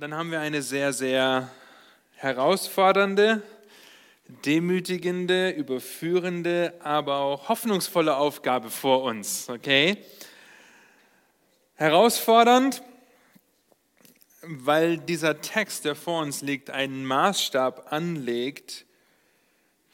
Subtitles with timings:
[0.00, 1.50] dann haben wir eine sehr, sehr
[2.14, 3.42] herausfordernde,
[4.46, 9.50] demütigende, überführende, aber auch hoffnungsvolle Aufgabe vor uns.
[9.50, 9.98] Okay?
[11.74, 12.82] Herausfordernd,
[14.40, 18.86] weil dieser Text, der vor uns liegt, einen Maßstab anlegt,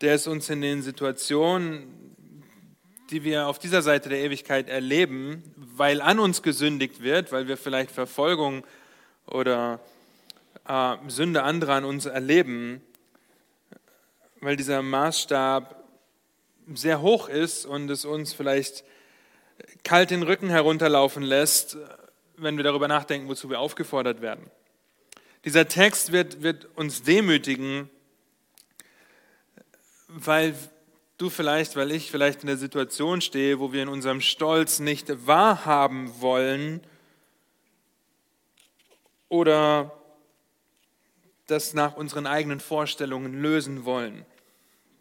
[0.02, 2.14] der es uns in den Situationen,
[3.10, 7.56] die wir auf dieser Seite der Ewigkeit erleben, weil an uns gesündigt wird, weil wir
[7.56, 8.64] vielleicht Verfolgung
[9.26, 9.80] oder
[10.68, 12.80] äh, Sünde anderer an uns erleben,
[14.40, 15.84] weil dieser Maßstab
[16.74, 18.84] sehr hoch ist und es uns vielleicht
[19.84, 21.76] kalt den Rücken herunterlaufen lässt,
[22.36, 24.50] wenn wir darüber nachdenken, wozu wir aufgefordert werden.
[25.44, 27.88] Dieser Text wird, wird uns demütigen,
[30.08, 30.54] weil
[31.18, 35.26] du vielleicht, weil ich vielleicht in der Situation stehe, wo wir in unserem Stolz nicht
[35.26, 36.80] wahrhaben wollen
[39.28, 39.95] oder
[41.46, 44.24] das nach unseren eigenen Vorstellungen lösen wollen.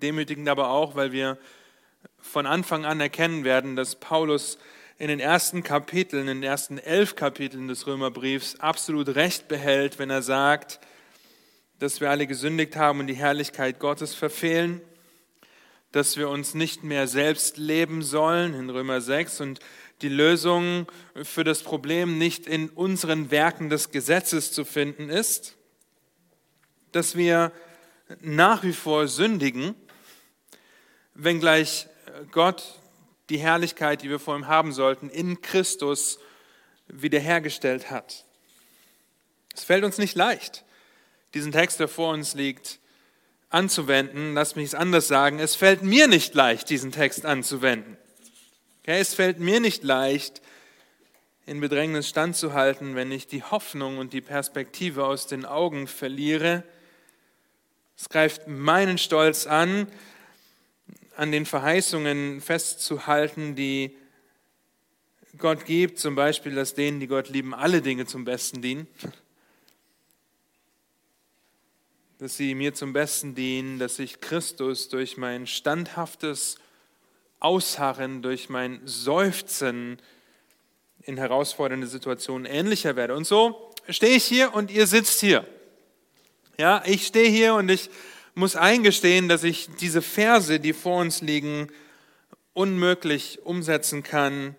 [0.01, 1.37] Demütigend aber auch, weil wir
[2.19, 4.57] von Anfang an erkennen werden, dass Paulus
[4.97, 10.09] in den ersten Kapiteln, in den ersten elf Kapiteln des Römerbriefs absolut recht behält, wenn
[10.09, 10.79] er sagt,
[11.79, 14.81] dass wir alle gesündigt haben und die Herrlichkeit Gottes verfehlen,
[15.91, 19.59] dass wir uns nicht mehr selbst leben sollen in Römer 6 und
[20.01, 20.87] die Lösung
[21.23, 25.55] für das Problem nicht in unseren Werken des Gesetzes zu finden ist,
[26.95, 27.51] dass wir
[28.21, 29.75] nach wie vor sündigen,
[31.13, 31.87] wenngleich
[32.31, 32.79] Gott
[33.29, 36.19] die Herrlichkeit, die wir vor ihm haben sollten, in Christus
[36.87, 38.25] wiederhergestellt hat.
[39.53, 40.63] Es fällt uns nicht leicht,
[41.33, 42.79] diesen Text, der vor uns liegt,
[43.49, 44.33] anzuwenden.
[44.33, 45.39] Lass mich es anders sagen.
[45.39, 47.97] Es fällt mir nicht leicht, diesen Text anzuwenden.
[48.81, 50.41] Okay, es fällt mir nicht leicht,
[51.45, 56.63] in Bedrängnis standzuhalten, wenn ich die Hoffnung und die Perspektive aus den Augen verliere
[57.97, 59.87] es greift meinen Stolz an,
[61.15, 63.95] an den Verheißungen festzuhalten, die
[65.37, 68.87] Gott gibt, zum Beispiel, dass denen, die Gott lieben, alle Dinge zum Besten dienen.
[72.19, 76.57] Dass sie mir zum Besten dienen, dass ich Christus durch mein standhaftes
[77.39, 80.01] Ausharren, durch mein Seufzen
[81.03, 83.15] in herausfordernde Situationen ähnlicher werde.
[83.15, 85.45] Und so stehe ich hier und ihr sitzt hier.
[86.57, 87.89] Ja, ich stehe hier und ich
[88.33, 91.67] muss eingestehen, dass ich diese Verse, die vor uns liegen,
[92.53, 94.55] unmöglich umsetzen kann,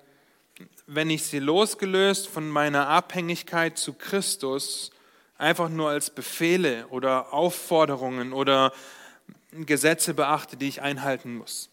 [0.86, 4.90] wenn ich sie losgelöst von meiner Abhängigkeit zu Christus
[5.38, 8.74] einfach nur als Befehle oder Aufforderungen oder
[9.52, 11.70] Gesetze beachte, die ich einhalten muss.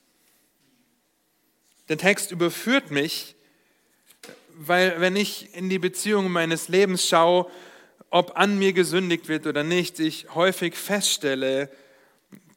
[1.89, 3.35] Der Text überführt mich,
[4.55, 7.51] weil wenn ich in die Beziehungen meines Lebens schaue,
[8.13, 11.71] ob an mir gesündigt wird oder nicht, ich häufig feststelle,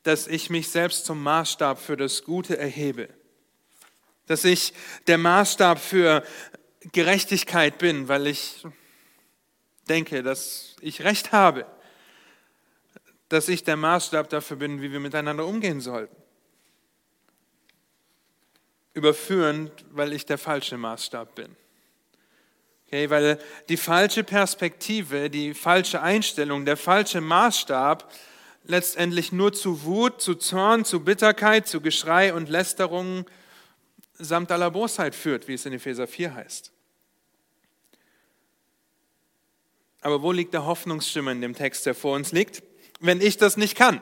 [0.02, 3.08] dass ich mich selbst zum Maßstab für das Gute erhebe.
[4.26, 4.74] Dass ich
[5.06, 6.22] der Maßstab für
[6.92, 8.66] Gerechtigkeit bin, weil ich
[9.88, 11.64] denke, dass ich Recht habe.
[13.30, 16.14] Dass ich der Maßstab dafür bin, wie wir miteinander umgehen sollten.
[18.92, 21.56] Überführend, weil ich der falsche Maßstab bin.
[22.86, 23.38] Okay, weil
[23.68, 28.12] die falsche Perspektive, die falsche Einstellung, der falsche Maßstab
[28.64, 33.26] letztendlich nur zu Wut, zu Zorn, zu Bitterkeit, zu Geschrei und Lästerung
[34.14, 36.72] samt aller Bosheit führt, wie es in Epheser 4 heißt.
[40.00, 42.62] Aber wo liegt der Hoffnungsschimmer in dem Text, der vor uns liegt?
[43.00, 44.00] Wenn ich das nicht kann.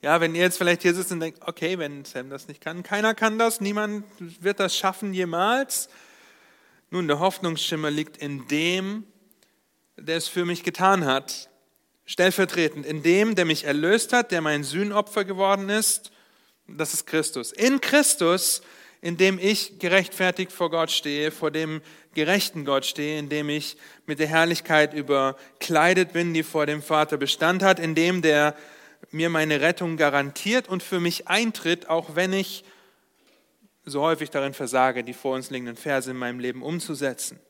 [0.00, 2.82] Ja, wenn ihr jetzt vielleicht hier sitzt und denkt, okay, wenn Sam das nicht kann,
[2.82, 5.88] keiner kann das, niemand wird das schaffen jemals,
[6.92, 9.04] nun, der Hoffnungsschimmer liegt in dem,
[9.96, 11.48] der es für mich getan hat,
[12.04, 16.12] stellvertretend in dem, der mich erlöst hat, der mein Sühnopfer geworden ist,
[16.68, 17.50] das ist Christus.
[17.50, 18.60] In Christus,
[19.00, 21.80] in dem ich gerechtfertigt vor Gott stehe, vor dem
[22.12, 27.16] gerechten Gott stehe, in dem ich mit der Herrlichkeit überkleidet bin, die vor dem Vater
[27.16, 28.54] Bestand hat, in dem der
[29.10, 32.64] mir meine Rettung garantiert und für mich eintritt, auch wenn ich
[33.84, 37.40] so häufig darin versage, die vor uns liegenden Verse in meinem Leben umzusetzen.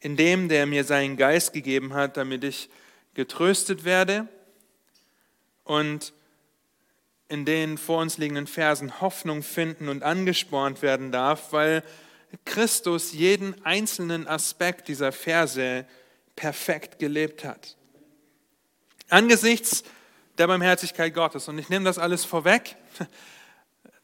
[0.00, 2.68] In dem, der mir seinen Geist gegeben hat, damit ich
[3.14, 4.28] getröstet werde
[5.64, 6.12] und
[7.28, 11.82] in den vor uns liegenden Versen Hoffnung finden und angespornt werden darf, weil
[12.44, 15.86] Christus jeden einzelnen Aspekt dieser Verse
[16.36, 17.76] perfekt gelebt hat.
[19.08, 19.84] Angesichts
[20.38, 22.76] der Barmherzigkeit Gottes, und ich nehme das alles vorweg,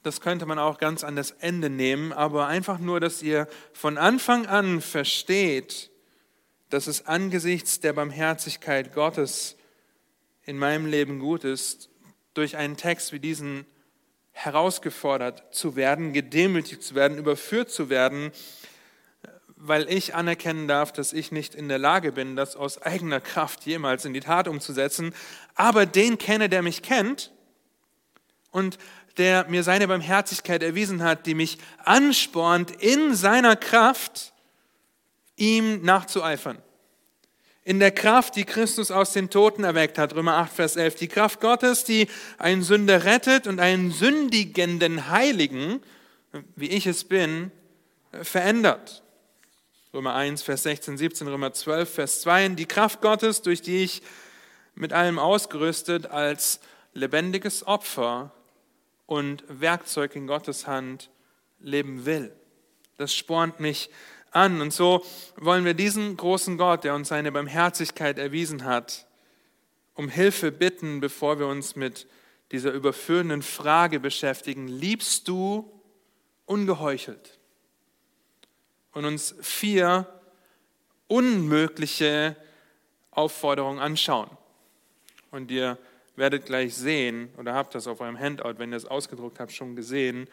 [0.02, 3.98] das könnte man auch ganz an das Ende nehmen, aber einfach nur, dass ihr von
[3.98, 5.90] Anfang an versteht,
[6.70, 9.56] dass es angesichts der Barmherzigkeit Gottes
[10.44, 11.90] in meinem Leben gut ist,
[12.34, 13.66] durch einen Text wie diesen
[14.32, 18.30] herausgefordert zu werden, gedemütigt zu werden, überführt zu werden,
[19.56, 23.66] weil ich anerkennen darf, dass ich nicht in der Lage bin, das aus eigener Kraft
[23.66, 25.12] jemals in die Tat umzusetzen,
[25.56, 27.32] aber den kenne, der mich kennt.
[28.52, 28.78] Und
[29.18, 34.32] der mir seine Barmherzigkeit erwiesen hat, die mich anspornt, in seiner Kraft
[35.36, 36.58] ihm nachzueifern.
[37.64, 40.94] In der Kraft, die Christus aus den Toten erweckt hat, Römer 8, Vers 11.
[40.94, 45.82] Die Kraft Gottes, die einen Sünder rettet und einen sündigenden Heiligen,
[46.56, 47.50] wie ich es bin,
[48.22, 49.02] verändert.
[49.92, 52.48] Römer 1, Vers 16, 17, Römer 12, Vers 2.
[52.50, 54.02] Die Kraft Gottes, durch die ich
[54.74, 56.60] mit allem ausgerüstet als
[56.94, 58.32] lebendiges Opfer
[59.08, 61.10] und Werkzeug in Gottes Hand
[61.60, 62.31] leben will.
[62.99, 63.88] Das spornt mich
[64.32, 64.60] an.
[64.60, 65.02] Und so
[65.37, 69.06] wollen wir diesen großen Gott, der uns seine Barmherzigkeit erwiesen hat,
[69.94, 72.06] um Hilfe bitten, bevor wir uns mit
[72.52, 74.69] dieser überführenden Frage beschäftigen.
[74.69, 75.72] Liebst du
[76.44, 77.38] ungeheuchelt?
[78.93, 80.06] Und uns vier
[81.06, 82.37] unmögliche
[83.11, 84.28] Aufforderungen anschauen.
[85.31, 85.78] Und ihr
[86.18, 89.76] werdet gleich sehen, oder habt das auf eurem Handout, wenn ihr es ausgedruckt habt, schon
[89.76, 90.28] gesehen,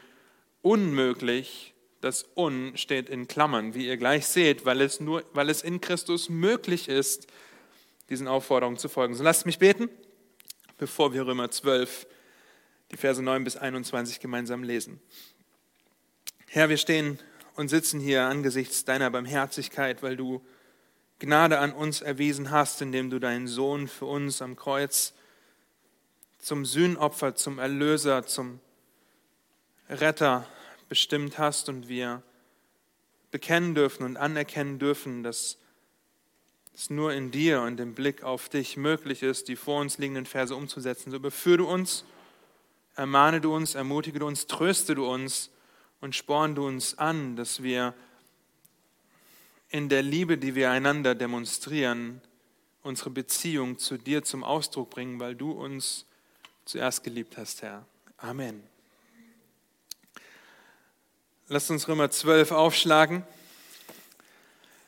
[0.62, 5.62] unmöglich, das Un steht in Klammern, wie ihr gleich seht, weil es, nur, weil es
[5.62, 7.28] in Christus möglich ist,
[8.10, 9.16] diesen Aufforderungen zu folgen.
[9.16, 9.90] So lasst mich beten,
[10.78, 12.06] bevor wir Römer 12,
[12.92, 15.00] die Verse 9 bis 21 gemeinsam lesen.
[16.48, 17.20] Herr, wir stehen
[17.56, 20.46] und sitzen hier angesichts deiner Barmherzigkeit, weil du
[21.20, 25.14] Gnade an uns erwiesen hast, indem du deinen Sohn für uns am Kreuz
[26.46, 28.60] zum Sühnopfer, zum Erlöser, zum
[29.90, 30.46] Retter
[30.88, 32.22] bestimmt hast und wir
[33.32, 35.58] bekennen dürfen und anerkennen dürfen, dass
[36.76, 40.28] es nur in dir und im Blick auf dich möglich ist, die vor uns liegenden
[40.28, 41.10] Verse umzusetzen.
[41.10, 42.06] So beführe du uns,
[42.94, 45.50] ermahne du uns, ermutige du uns, tröste du uns
[46.00, 47.96] und sporn du uns an, dass wir
[49.70, 52.22] in der Liebe, die wir einander demonstrieren,
[52.84, 56.06] unsere Beziehung zu dir zum Ausdruck bringen, weil du uns
[56.66, 57.86] zuerst geliebt hast, Herr.
[58.18, 58.64] Amen.
[61.48, 63.24] Lasst uns Römer 12 aufschlagen.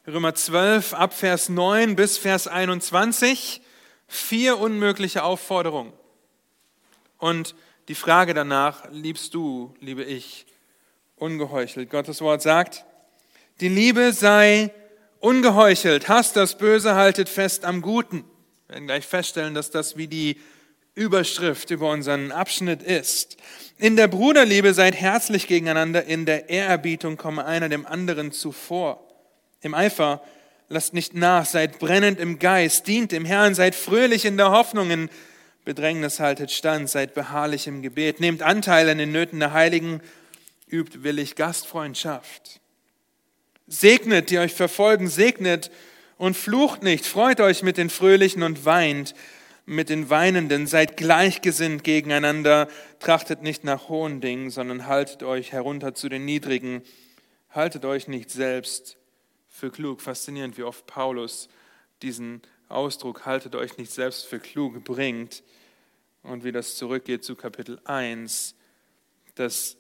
[0.08, 3.62] Römer 12 ab Vers 9 bis Vers 21.
[4.08, 5.94] Vier unmögliche Aufforderungen.
[7.20, 7.54] Und
[7.90, 10.48] die Frage danach, liebst du, liebe ich,
[11.16, 11.92] ungeheuchelt?
[11.92, 12.86] Gottes Wort sagt,
[13.60, 14.74] die Liebe sei
[15.20, 18.24] ungeheuchelt, hasst das Böse, haltet fest am Guten.
[18.68, 20.40] Wir werden gleich feststellen, dass das wie die
[20.98, 23.38] Überschrift über unseren Abschnitt ist.
[23.78, 29.08] In der Bruderliebe seid herzlich gegeneinander, in der Ehrerbietung komme einer dem anderen zuvor.
[29.62, 30.24] Im Eifer
[30.70, 34.90] lasst nicht nach, seid brennend im Geist, dient dem Herrn, seid fröhlich in der Hoffnung,
[34.90, 35.10] in
[35.66, 40.02] Bedrängnis haltet stand, seid beharrlich im Gebet, nehmt Anteil an den Nöten der Heiligen,
[40.68, 42.60] übt willig Gastfreundschaft.
[43.68, 45.70] Segnet, die euch verfolgen, segnet
[46.18, 49.14] und flucht nicht, freut euch mit den Fröhlichen und weint
[49.70, 52.70] mit den Weinenden, seid gleichgesinnt gegeneinander,
[53.00, 56.84] trachtet nicht nach hohen Dingen, sondern haltet euch herunter zu den Niedrigen,
[57.50, 58.96] haltet euch nicht selbst
[59.50, 60.02] für klug.
[60.02, 61.50] Faszinierend, wie oft Paulus
[62.02, 65.44] diesen Ausdruck, haltet euch nicht selbst für klug, bringt
[66.24, 68.56] und wie das zurückgeht zu Kapitel 1,
[69.36, 69.76] dass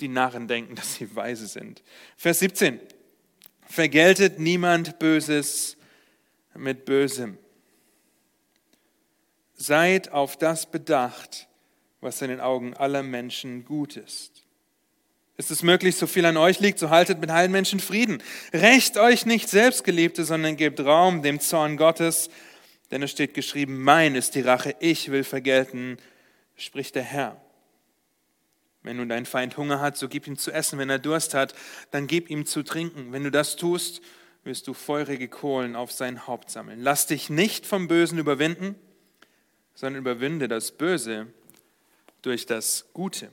[0.00, 1.84] die Narren denken, dass sie weise sind.
[2.16, 2.80] Vers 17.
[3.68, 5.76] Vergeltet niemand Böses
[6.56, 7.38] mit Bösem
[9.66, 11.48] Seid auf das bedacht,
[12.00, 14.44] was in den Augen aller Menschen gut ist.
[15.38, 18.22] Ist es möglich, so viel an euch liegt, so haltet mit allen Menschen Frieden.
[18.52, 22.28] Recht euch nicht Selbstgeliebte, sondern gebt Raum dem Zorn Gottes,
[22.90, 25.96] denn es steht geschrieben, mein ist die Rache, ich will vergelten,
[26.56, 27.40] spricht der Herr.
[28.82, 30.78] Wenn nun dein Feind Hunger hat, so gib ihm zu essen.
[30.78, 31.54] Wenn er Durst hat,
[31.90, 33.12] dann gib ihm zu trinken.
[33.12, 34.02] Wenn du das tust,
[34.44, 36.80] wirst du feurige Kohlen auf sein Haupt sammeln.
[36.82, 38.76] Lass dich nicht vom Bösen überwinden,
[39.74, 41.26] sondern überwinde das Böse
[42.22, 43.30] durch das Gute.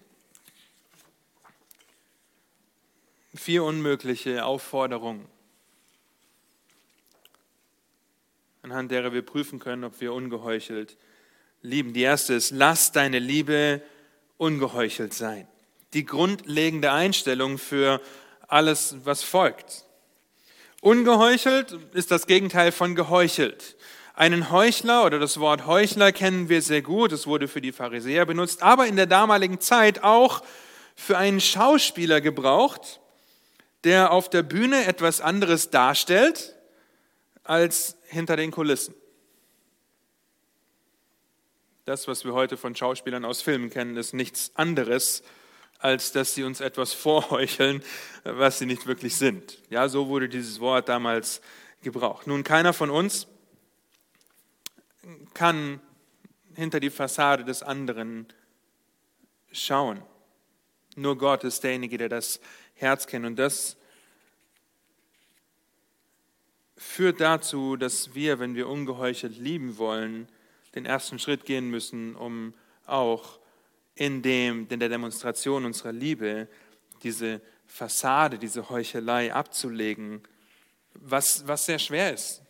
[3.34, 5.26] Vier unmögliche Aufforderungen,
[8.62, 10.98] anhand derer wir prüfen können, ob wir ungeheuchelt
[11.62, 11.94] lieben.
[11.94, 13.82] Die erste ist, lass deine Liebe
[14.38, 15.48] ungeheuchelt sein.
[15.94, 18.02] Die grundlegende Einstellung für
[18.48, 19.86] alles, was folgt.
[20.82, 23.78] Ungeheuchelt ist das Gegenteil von geheuchelt.
[24.14, 28.26] Einen Heuchler oder das Wort Heuchler kennen wir sehr gut, es wurde für die Pharisäer
[28.26, 30.44] benutzt, aber in der damaligen Zeit auch
[30.96, 33.00] für einen Schauspieler gebraucht,
[33.84, 36.56] der auf der Bühne etwas anderes darstellt,
[37.44, 38.94] als hinter den Kulissen.
[41.86, 45.24] Das, was wir heute von Schauspielern aus Filmen kennen, ist nichts anderes,
[45.80, 47.82] als dass sie uns etwas vorheucheln,
[48.24, 49.58] was sie nicht wirklich sind.
[49.70, 51.42] Ja, so wurde dieses Wort damals
[51.82, 52.28] gebraucht.
[52.28, 53.28] Nun, keiner von uns
[55.34, 55.80] kann
[56.56, 58.28] hinter die Fassade des anderen
[59.52, 60.02] schauen.
[60.96, 62.40] Nur Gott ist derjenige, der das
[62.76, 63.26] Herz kennt.
[63.26, 63.78] Und das
[66.76, 70.28] führt dazu, dass wir, wenn wir ungeheuchelt lieben wollen,
[70.76, 72.54] den ersten Schritt gehen müssen, um
[72.86, 73.40] auch
[73.96, 76.48] in, dem, in der Demonstration unserer Liebe
[77.04, 80.22] diese Fassade, diese Heuchelei abzulegen,
[80.94, 82.42] was, was sehr schwer ist.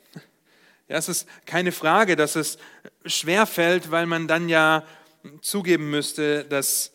[0.91, 2.57] Ja, es ist keine Frage, dass es
[3.05, 4.85] schwer fällt, weil man dann ja
[5.39, 6.91] zugeben müsste, dass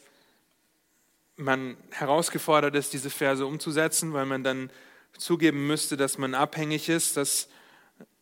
[1.36, 4.70] man herausgefordert ist, diese Verse umzusetzen, weil man dann
[5.16, 7.48] zugeben müsste, dass man abhängig ist, dass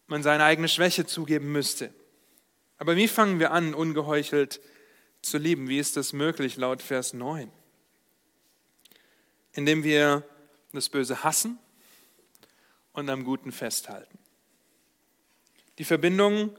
[0.06, 1.92] man seine eigene Schwäche zugeben müsste.
[2.78, 4.60] Aber wie fangen wir an, ungeheuchelt
[5.22, 5.68] zu lieben?
[5.68, 7.50] Wie ist das möglich laut Vers 9?
[9.54, 10.22] Indem wir
[10.72, 11.58] das Böse hassen
[12.92, 14.23] und am Guten festhalten.
[15.78, 16.56] Die Verbindung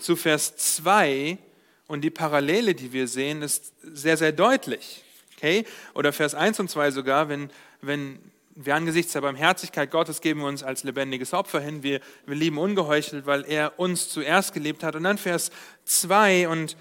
[0.00, 1.38] zu Vers 2
[1.86, 5.02] und die Parallele, die wir sehen, ist sehr, sehr deutlich.
[5.36, 5.64] Okay?
[5.94, 7.50] Oder Vers 1 und 2 sogar, wenn,
[7.80, 8.18] wenn
[8.54, 11.82] wir angesichts der Barmherzigkeit Gottes geben wir uns als lebendiges Opfer hin.
[11.82, 14.96] Wir, wir lieben ungeheuchelt, weil er uns zuerst geliebt hat.
[14.96, 15.50] Und dann Vers
[15.84, 16.76] 2 und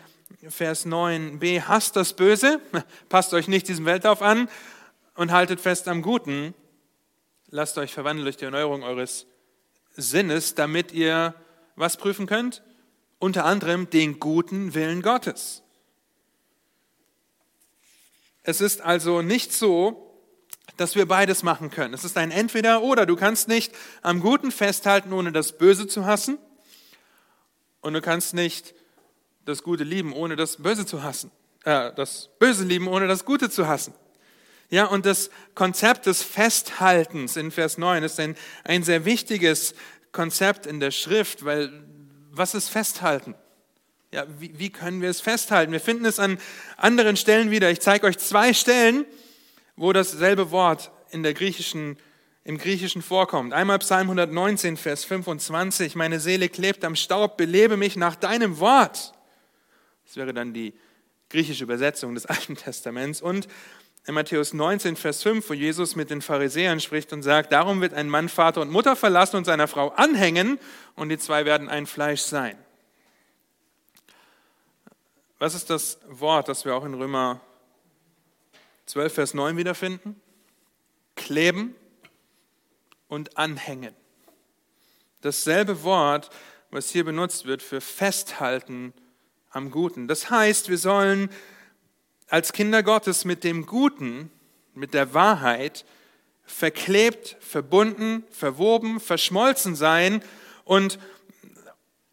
[0.47, 2.61] Vers 9b, hasst das Böse,
[3.09, 4.49] passt euch nicht diesem Weltlauf an
[5.15, 6.53] und haltet fest am Guten.
[7.49, 9.27] Lasst euch verwandeln durch die Erneuerung eures
[9.95, 11.35] Sinnes, damit ihr
[11.75, 12.63] was prüfen könnt?
[13.19, 15.63] Unter anderem den guten Willen Gottes.
[18.43, 20.01] Es ist also nicht so,
[20.77, 21.93] dass wir beides machen können.
[21.93, 23.05] Es ist ein Entweder oder.
[23.05, 26.37] Du kannst nicht am Guten festhalten, ohne das Böse zu hassen.
[27.81, 28.73] Und du kannst nicht
[29.45, 31.31] das Gute lieben, ohne das Böse zu hassen.
[31.63, 33.93] Äh, das Böse lieben, ohne das Gute zu hassen.
[34.69, 39.75] Ja, und das Konzept des Festhaltens in Vers 9 ist ein, ein sehr wichtiges
[40.15, 41.71] Konzept in der Schrift, weil
[42.31, 43.35] was ist Festhalten?
[44.11, 45.73] Ja, wie, wie können wir es festhalten?
[45.73, 46.39] Wir finden es an
[46.77, 47.69] anderen Stellen wieder.
[47.69, 49.05] Ich zeige euch zwei Stellen,
[49.75, 51.97] wo dasselbe Wort in der griechischen,
[52.45, 53.51] im Griechischen vorkommt.
[53.53, 55.95] Einmal Psalm 119, Vers 25.
[55.95, 59.13] Meine Seele klebt am Staub, belebe mich nach deinem Wort.
[60.05, 60.73] Das wäre dann die
[61.29, 63.21] griechische Übersetzung des Alten Testaments.
[63.21, 63.49] Und
[64.07, 67.93] in Matthäus 19, Vers 5, wo Jesus mit den Pharisäern spricht und sagt, darum wird
[67.93, 70.59] ein Mann Vater und Mutter verlassen und seiner Frau anhängen
[70.95, 72.57] und die zwei werden ein Fleisch sein.
[75.39, 77.41] Was ist das Wort, das wir auch in Römer
[78.85, 80.21] 12, Vers 9 wiederfinden.
[81.15, 81.75] Kleben
[83.07, 83.95] und anhängen.
[85.21, 86.29] Dasselbe Wort,
[86.69, 88.93] was hier benutzt wird für festhalten
[89.49, 90.07] am Guten.
[90.07, 91.29] Das heißt, wir sollen
[92.27, 94.31] als Kinder Gottes mit dem Guten,
[94.73, 95.85] mit der Wahrheit
[96.45, 100.23] verklebt, verbunden, verwoben, verschmolzen sein.
[100.63, 100.99] Und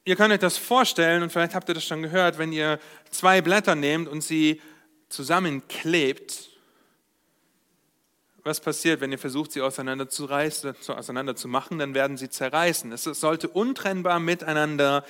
[0.04, 2.78] ihr könnt euch das vorstellen, und vielleicht habt ihr das schon gehört, wenn ihr
[3.11, 4.61] zwei Blätter nehmt und sie
[5.09, 6.50] zusammenklebt,
[8.45, 12.90] was passiert, wenn ihr versucht, sie auseinander zu, auseinander zu machen, dann werden sie zerreißen.
[12.90, 15.04] Es sollte untrennbar miteinander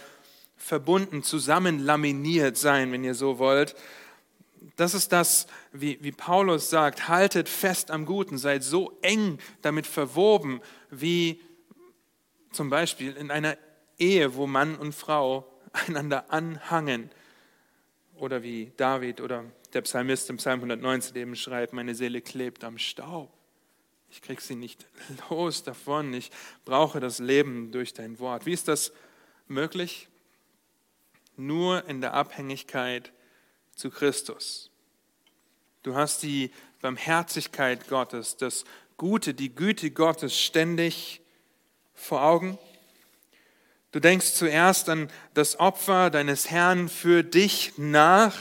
[0.56, 3.74] verbunden, zusammen laminiert sein, wenn ihr so wollt.
[4.76, 9.86] Das ist das, wie, wie Paulus sagt, haltet fest am Guten, seid so eng damit
[9.86, 11.40] verwoben, wie
[12.52, 13.56] zum Beispiel in einer
[13.98, 17.10] Ehe, wo Mann und Frau einander anhangen.
[18.16, 22.78] Oder wie David oder der Psalmist im Psalm 119 eben schreibt, meine Seele klebt am
[22.78, 23.32] Staub.
[24.10, 24.86] Ich kriege sie nicht
[25.30, 26.12] los davon.
[26.12, 26.30] Ich
[26.64, 28.46] brauche das Leben durch dein Wort.
[28.46, 28.92] Wie ist das
[29.48, 30.08] möglich?
[31.36, 33.12] Nur in der Abhängigkeit
[33.74, 34.70] zu Christus.
[35.82, 36.50] Du hast die
[36.80, 38.64] Barmherzigkeit Gottes, das
[38.96, 41.20] Gute, die Güte Gottes ständig
[41.94, 42.58] vor Augen.
[43.90, 48.36] Du denkst zuerst an das Opfer deines Herrn für dich nach,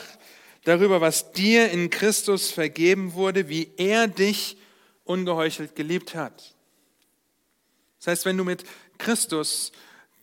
[0.63, 4.57] darüber, was dir in Christus vergeben wurde, wie er dich
[5.03, 6.55] ungeheuchelt geliebt hat.
[7.99, 8.63] Das heißt, wenn du mit
[8.97, 9.71] Christus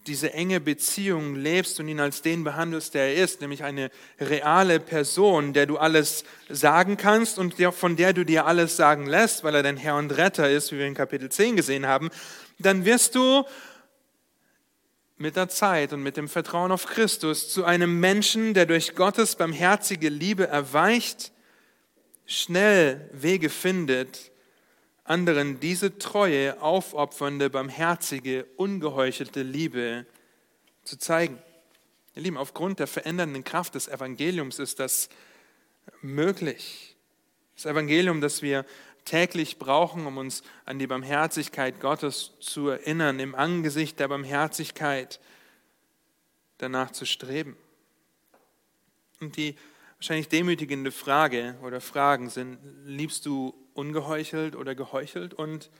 [0.08, 4.80] diese enge Beziehung lebst und ihn als den behandelst, der er ist, nämlich eine reale
[4.80, 9.54] Person, der du alles sagen kannst und von der du dir alles sagen lässt, weil
[9.54, 12.10] er dein Herr und Retter ist, wie wir in Kapitel 10 gesehen haben,
[12.58, 13.44] dann wirst du
[15.18, 19.36] mit der Zeit und mit dem Vertrauen auf Christus zu einem Menschen, der durch Gottes
[19.36, 21.32] barmherzige Liebe erweicht,
[22.24, 24.30] schnell Wege findet,
[25.08, 30.06] anderen diese treue, aufopfernde, barmherzige, ungeheuchelte Liebe
[30.84, 31.38] zu zeigen.
[32.14, 35.08] Ihr Lieben, aufgrund der verändernden Kraft des Evangeliums ist das
[36.02, 36.96] möglich.
[37.56, 38.64] Das Evangelium, das wir
[39.04, 45.20] täglich brauchen, um uns an die Barmherzigkeit Gottes zu erinnern, im Angesicht der Barmherzigkeit
[46.58, 47.56] danach zu streben.
[49.20, 49.56] Und die
[49.98, 55.70] wahrscheinlich demütigende Frage oder Fragen sind, liebst du ungeheuchelt oder geheuchelt und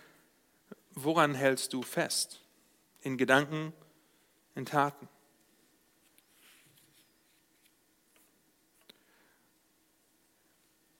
[0.92, 2.40] woran hältst du fest?
[3.02, 3.72] In Gedanken,
[4.56, 5.08] in Taten.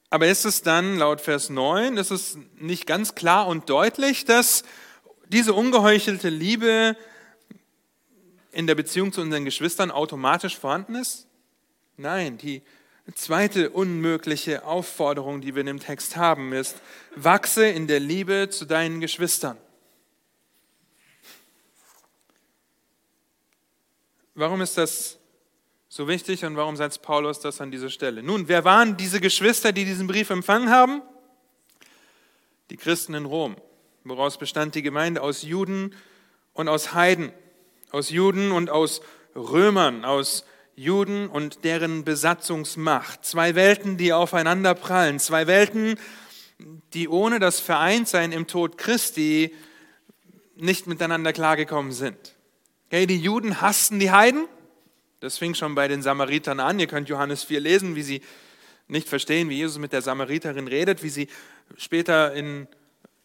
[0.09, 4.63] Aber ist es dann laut Vers 9, ist es nicht ganz klar und deutlich, dass
[5.27, 6.95] diese ungeheuchelte Liebe
[8.51, 11.27] in der Beziehung zu unseren Geschwistern automatisch vorhanden ist?
[11.97, 12.63] Nein, die
[13.15, 16.77] zweite unmögliche Aufforderung, die wir in dem Text haben, ist,
[17.15, 19.57] wachse in der Liebe zu deinen Geschwistern.
[24.35, 25.17] Warum ist das
[25.89, 28.23] so wichtig und warum setzt Paulus das an diese Stelle?
[28.23, 31.01] Nun, wer waren diese Geschwister, die diesen Brief empfangen haben?
[32.69, 33.57] Die Christen in Rom.
[34.03, 35.21] Woraus bestand die Gemeinde?
[35.21, 35.95] Aus Juden
[36.53, 37.33] und aus Heiden.
[37.91, 39.01] Aus Juden und aus
[39.35, 40.45] Römern, aus
[40.79, 43.25] Juden und deren Besatzungsmacht.
[43.25, 45.19] Zwei Welten, die aufeinander prallen.
[45.19, 45.99] Zwei Welten,
[46.93, 49.53] die ohne das Vereintsein im Tod Christi
[50.55, 52.37] nicht miteinander klargekommen sind.
[52.87, 54.47] Okay, die Juden hassten die Heiden.
[55.19, 56.79] Das fing schon bei den Samaritern an.
[56.79, 58.21] Ihr könnt Johannes 4 lesen, wie sie
[58.87, 61.27] nicht verstehen, wie Jesus mit der Samariterin redet, wie sie
[61.75, 62.69] später in,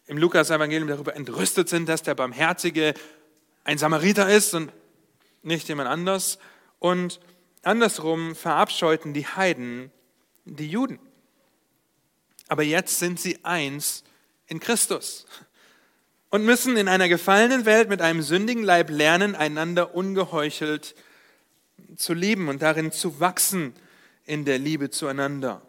[0.07, 2.93] im Lukas-Evangelium darüber entrüstet sind, dass der Barmherzige
[3.63, 4.73] ein Samariter ist und
[5.41, 6.37] nicht jemand anders.
[6.79, 7.21] Und
[7.65, 9.91] Andersrum verabscheuten die Heiden
[10.45, 10.99] die Juden.
[12.47, 14.03] Aber jetzt sind sie eins
[14.45, 15.25] in Christus
[16.29, 20.93] und müssen in einer gefallenen Welt mit einem sündigen Leib lernen, einander ungeheuchelt
[21.95, 23.73] zu lieben und darin zu wachsen
[24.25, 25.63] in der Liebe zueinander.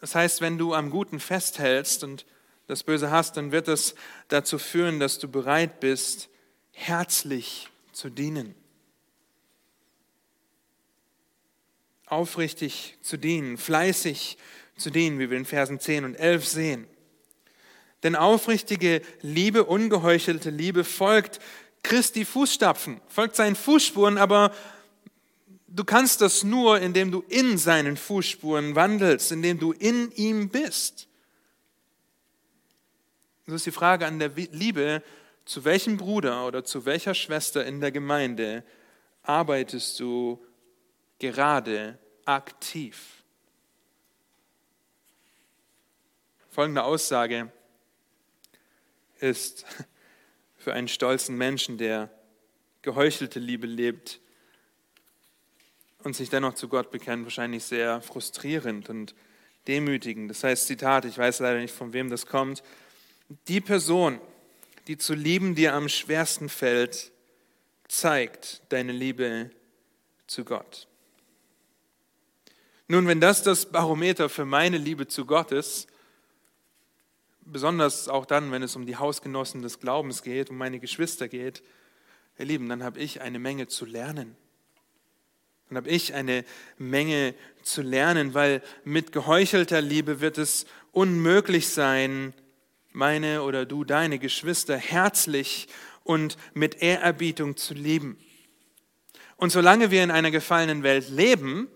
[0.00, 2.24] Das heißt, wenn du am Guten festhältst und
[2.66, 3.94] das Böse hast, dann wird es
[4.28, 6.30] dazu führen, dass du bereit bist,
[6.72, 8.54] herzlich zu dienen.
[12.10, 14.38] Aufrichtig zu dienen, fleißig
[14.76, 16.86] zu dienen, wie wir in Versen 10 und 11 sehen.
[18.02, 21.40] Denn aufrichtige Liebe, ungeheuchelte Liebe folgt
[21.82, 24.52] Christi Fußstapfen, folgt seinen Fußspuren, aber
[25.66, 31.08] du kannst das nur, indem du in seinen Fußspuren wandelst, indem du in ihm bist.
[33.46, 35.02] So ist die Frage an der Liebe,
[35.44, 38.62] zu welchem Bruder oder zu welcher Schwester in der Gemeinde
[39.22, 40.44] arbeitest du
[41.18, 43.22] gerade aktiv.
[46.50, 47.52] Folgende Aussage
[49.20, 49.64] ist
[50.56, 52.10] für einen stolzen Menschen, der
[52.82, 54.20] geheuchelte Liebe lebt
[56.04, 59.14] und sich dennoch zu Gott bekennt, wahrscheinlich sehr frustrierend und
[59.66, 60.30] demütigend.
[60.30, 62.62] Das heißt, Zitat, ich weiß leider nicht, von wem das kommt,
[63.46, 64.20] die Person,
[64.86, 67.12] die zu lieben dir am schwersten fällt,
[67.86, 69.50] zeigt deine Liebe
[70.26, 70.87] zu Gott.
[72.90, 75.88] Nun, wenn das das Barometer für meine Liebe zu Gott ist,
[77.44, 81.62] besonders auch dann, wenn es um die Hausgenossen des Glaubens geht, um meine Geschwister geht,
[82.38, 84.36] ihr Lieben, dann habe ich eine Menge zu lernen.
[85.68, 86.46] Dann habe ich eine
[86.78, 92.32] Menge zu lernen, weil mit geheuchelter Liebe wird es unmöglich sein,
[92.92, 95.68] meine oder du, deine Geschwister herzlich
[96.04, 98.18] und mit Ehrerbietung zu lieben.
[99.36, 101.68] Und solange wir in einer gefallenen Welt leben,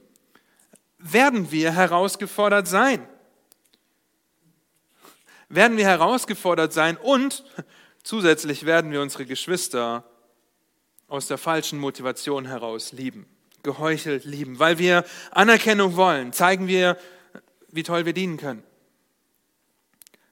[1.03, 3.07] werden wir herausgefordert sein.
[5.49, 7.45] Werden wir herausgefordert sein und
[8.03, 10.05] zusätzlich werden wir unsere Geschwister
[11.09, 13.27] aus der falschen Motivation heraus lieben,
[13.63, 14.59] geheuchelt lieben.
[14.59, 16.97] Weil wir Anerkennung wollen, zeigen wir,
[17.69, 18.63] wie toll wir dienen können.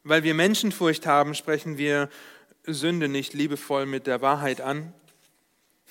[0.04, 2.08] Weil wir Menschenfurcht haben, sprechen wir
[2.64, 4.94] Sünde nicht liebevoll mit der Wahrheit an.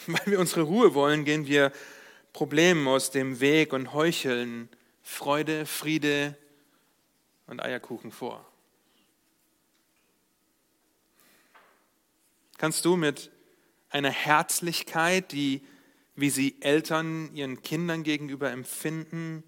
[0.08, 1.72] Weil wir unsere Ruhe wollen, gehen wir
[2.34, 4.70] Problemen aus dem Weg und heucheln
[5.02, 6.38] Freude, Friede
[7.48, 8.46] und Eierkuchen vor.
[12.58, 13.32] Kannst du mit
[13.89, 15.62] einer Herzlichkeit, die,
[16.15, 19.44] wie sie Eltern ihren Kindern gegenüber empfinden,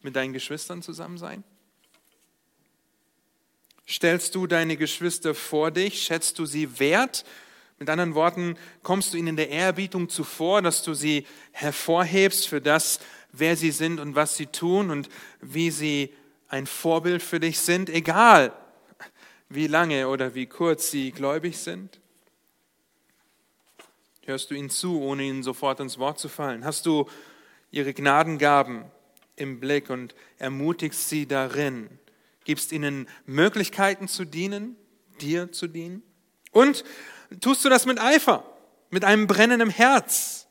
[0.00, 1.44] mit deinen Geschwistern zusammen sein?
[3.86, 6.02] Stellst du deine Geschwister vor dich?
[6.02, 7.24] Schätzt du sie wert?
[7.80, 12.60] Mit anderen Worten, kommst du ihnen in der Ehrerbietung zuvor, dass du sie hervorhebst für
[12.60, 13.00] das,
[13.32, 15.08] wer sie sind und was sie tun und
[15.40, 16.12] wie sie
[16.48, 18.52] ein Vorbild für dich sind, egal
[19.48, 22.00] wie lange oder wie kurz sie gläubig sind?
[24.26, 26.66] Hörst du ihnen zu, ohne ihnen sofort ins Wort zu fallen?
[26.66, 27.08] Hast du
[27.70, 28.84] ihre Gnadengaben
[29.36, 31.88] im Blick und ermutigst sie darin?
[32.44, 34.76] Gibst ihnen Möglichkeiten zu dienen,
[35.22, 36.02] dir zu dienen?
[36.52, 36.84] Und
[37.40, 38.44] tust du das mit Eifer,
[38.90, 40.48] mit einem brennenden Herz?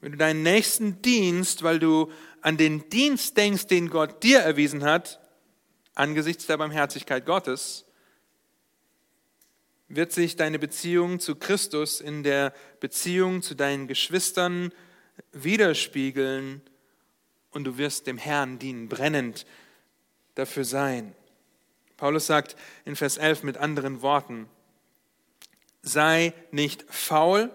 [0.00, 4.84] Wenn du deinen Nächsten dienst, weil du an den Dienst denkst, den Gott dir erwiesen
[4.84, 5.20] hat,
[5.94, 7.84] angesichts der Barmherzigkeit Gottes,
[9.88, 14.70] wird sich deine Beziehung zu Christus in der Beziehung zu deinen Geschwistern
[15.32, 16.62] widerspiegeln
[17.50, 19.46] und du wirst dem Herrn dienen, brennend
[20.34, 21.14] dafür sein.
[21.96, 24.48] Paulus sagt in Vers 11 mit anderen Worten,
[25.82, 27.50] sei nicht faul,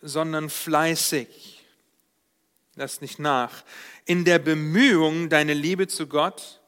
[0.00, 1.64] sondern fleißig.
[2.74, 3.64] Lass nicht nach.
[4.04, 6.60] In der Bemühung, deine Liebe zu Gott,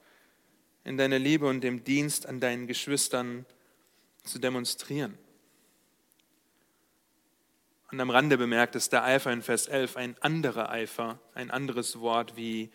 [0.84, 3.46] in deiner Liebe und dem Dienst an deinen Geschwistern
[4.22, 5.18] zu demonstrieren.
[7.90, 12.00] Und am Rande bemerkt ist der Eifer in Vers 11 ein anderer Eifer, ein anderes
[12.00, 12.70] Wort wie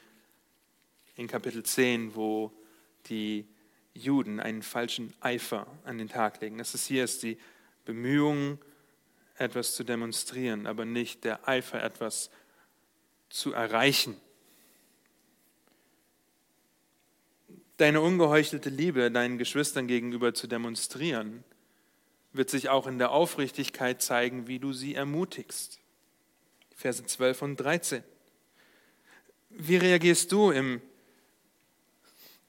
[1.15, 2.51] in Kapitel 10, wo
[3.07, 3.45] die
[3.93, 6.57] Juden einen falschen Eifer an den Tag legen.
[6.57, 7.38] Das ist hier ist die
[7.89, 8.60] Bemühung,
[9.36, 12.30] etwas zu demonstrieren, aber nicht der Eifer, etwas
[13.32, 14.15] zu erreichen.
[17.78, 21.43] Deine ungeheuchelte Liebe deinen Geschwistern gegenüber zu demonstrieren,
[22.32, 25.80] wird sich auch in der Aufrichtigkeit zeigen, wie du sie ermutigst.
[26.75, 28.04] Verse 12 und 13.
[29.49, 30.80] Wie reagierst du in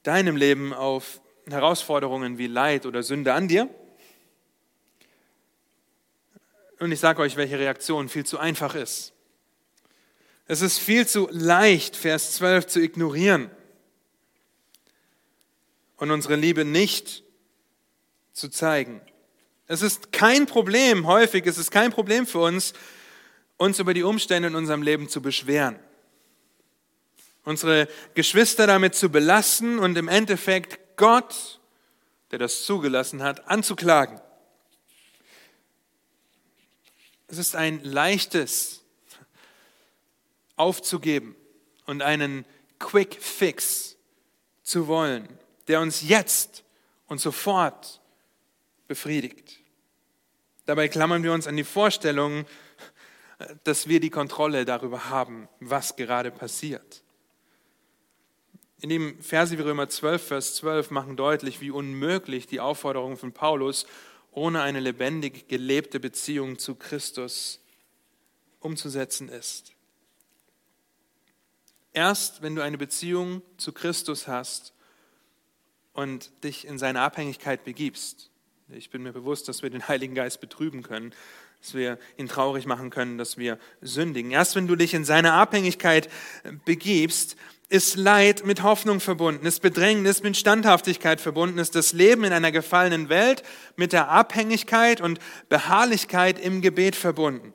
[0.03, 3.67] deinem Leben auf Herausforderungen wie Leid oder Sünde an dir?
[6.81, 9.13] Und ich sage euch, welche Reaktion viel zu einfach ist.
[10.47, 13.51] Es ist viel zu leicht, Vers 12 zu ignorieren
[15.97, 17.21] und unsere Liebe nicht
[18.33, 18.99] zu zeigen.
[19.67, 22.73] Es ist kein Problem, häufig ist es kein Problem für uns,
[23.57, 25.79] uns über die Umstände in unserem Leben zu beschweren.
[27.43, 31.59] Unsere Geschwister damit zu belassen und im Endeffekt Gott,
[32.31, 34.19] der das zugelassen hat, anzuklagen.
[37.31, 38.83] Es ist ein leichtes
[40.57, 41.33] aufzugeben
[41.85, 42.45] und einen
[42.77, 43.95] Quick Fix
[44.63, 45.29] zu wollen,
[45.69, 46.65] der uns jetzt
[47.07, 48.01] und sofort
[48.85, 49.61] befriedigt.
[50.65, 52.45] Dabei klammern wir uns an die Vorstellung,
[53.63, 57.01] dass wir die Kontrolle darüber haben, was gerade passiert.
[58.81, 63.31] In dem Verse wie Römer 12, Vers 12 machen deutlich, wie unmöglich die Aufforderung von
[63.31, 63.85] Paulus
[64.31, 67.59] ohne eine lebendig gelebte Beziehung zu Christus
[68.59, 69.73] umzusetzen ist.
[71.93, 74.73] Erst wenn du eine Beziehung zu Christus hast
[75.93, 78.29] und dich in seine Abhängigkeit begibst,
[78.69, 81.13] ich bin mir bewusst, dass wir den Heiligen Geist betrüben können,
[81.59, 84.31] dass wir ihn traurig machen können, dass wir sündigen.
[84.31, 86.09] Erst wenn du dich in seine Abhängigkeit
[86.63, 87.35] begibst,
[87.71, 92.51] ist Leid mit Hoffnung verbunden, ist Bedrängnis mit Standhaftigkeit verbunden, ist das Leben in einer
[92.51, 93.43] gefallenen Welt
[93.77, 97.53] mit der Abhängigkeit und Beharrlichkeit im Gebet verbunden.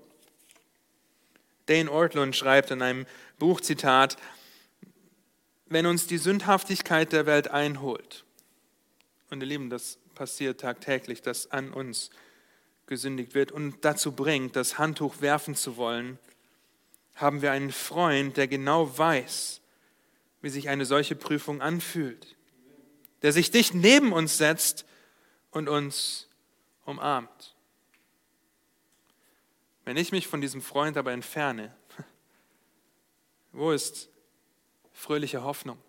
[1.67, 3.05] Dane Ortlund schreibt in einem
[3.39, 4.17] Buchzitat,
[5.67, 8.25] wenn uns die Sündhaftigkeit der Welt einholt,
[9.29, 12.09] und ihr Lieben, das passiert tagtäglich, dass an uns
[12.87, 16.19] gesündigt wird und dazu bringt, das Handtuch werfen zu wollen,
[17.17, 19.61] haben wir einen Freund, der genau weiß,
[20.47, 22.37] wie sich eine solche Prüfung anfühlt,
[23.23, 24.87] der sich dicht neben uns setzt
[25.51, 26.29] und uns
[26.85, 27.57] umarmt.
[29.85, 31.75] Wenn ich mich von diesem Freund aber entferne,
[33.51, 34.09] wo ist
[34.93, 35.81] fröhliche Hoffnung?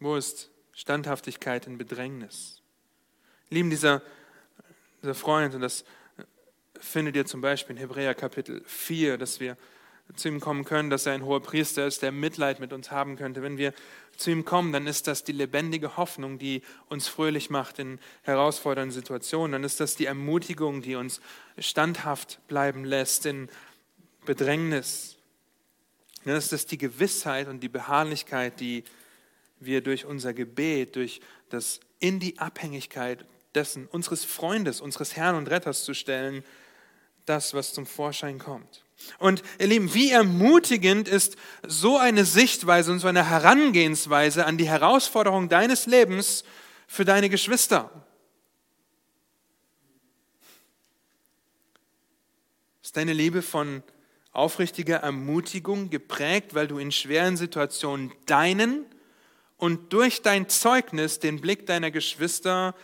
[0.00, 2.62] Wo ist Standhaftigkeit in Bedrängnis?
[3.50, 4.00] Lieben, dieser,
[5.02, 5.84] dieser Freund, und das
[6.80, 9.58] findet ihr zum Beispiel in Hebräer Kapitel 4, dass wir
[10.14, 13.16] zu ihm kommen können, dass er ein hoher Priester ist, der Mitleid mit uns haben
[13.16, 13.42] könnte.
[13.42, 13.74] Wenn wir
[14.16, 18.92] zu ihm kommen, dann ist das die lebendige Hoffnung, die uns fröhlich macht in herausfordernden
[18.92, 19.52] Situationen.
[19.52, 21.20] Dann ist das die Ermutigung, die uns
[21.58, 23.48] standhaft bleiben lässt in
[24.24, 25.16] Bedrängnis.
[26.24, 28.84] Dann ist das die Gewissheit und die Beharrlichkeit, die
[29.60, 35.50] wir durch unser Gebet, durch das in die Abhängigkeit dessen, unseres Freundes, unseres Herrn und
[35.50, 36.44] Retters zu stellen,
[37.24, 38.85] das, was zum Vorschein kommt.
[39.18, 44.68] Und ihr Lieben, wie ermutigend ist so eine Sichtweise und so eine Herangehensweise an die
[44.68, 46.44] Herausforderung deines Lebens
[46.86, 47.90] für deine Geschwister.
[52.82, 53.82] Ist deine Liebe von
[54.32, 58.84] aufrichtiger Ermutigung geprägt, weil du in schweren Situationen deinen
[59.56, 62.74] und durch dein Zeugnis den Blick deiner Geschwister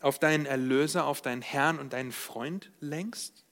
[0.00, 3.43] auf deinen Erlöser, auf deinen Herrn und deinen Freund lenkst?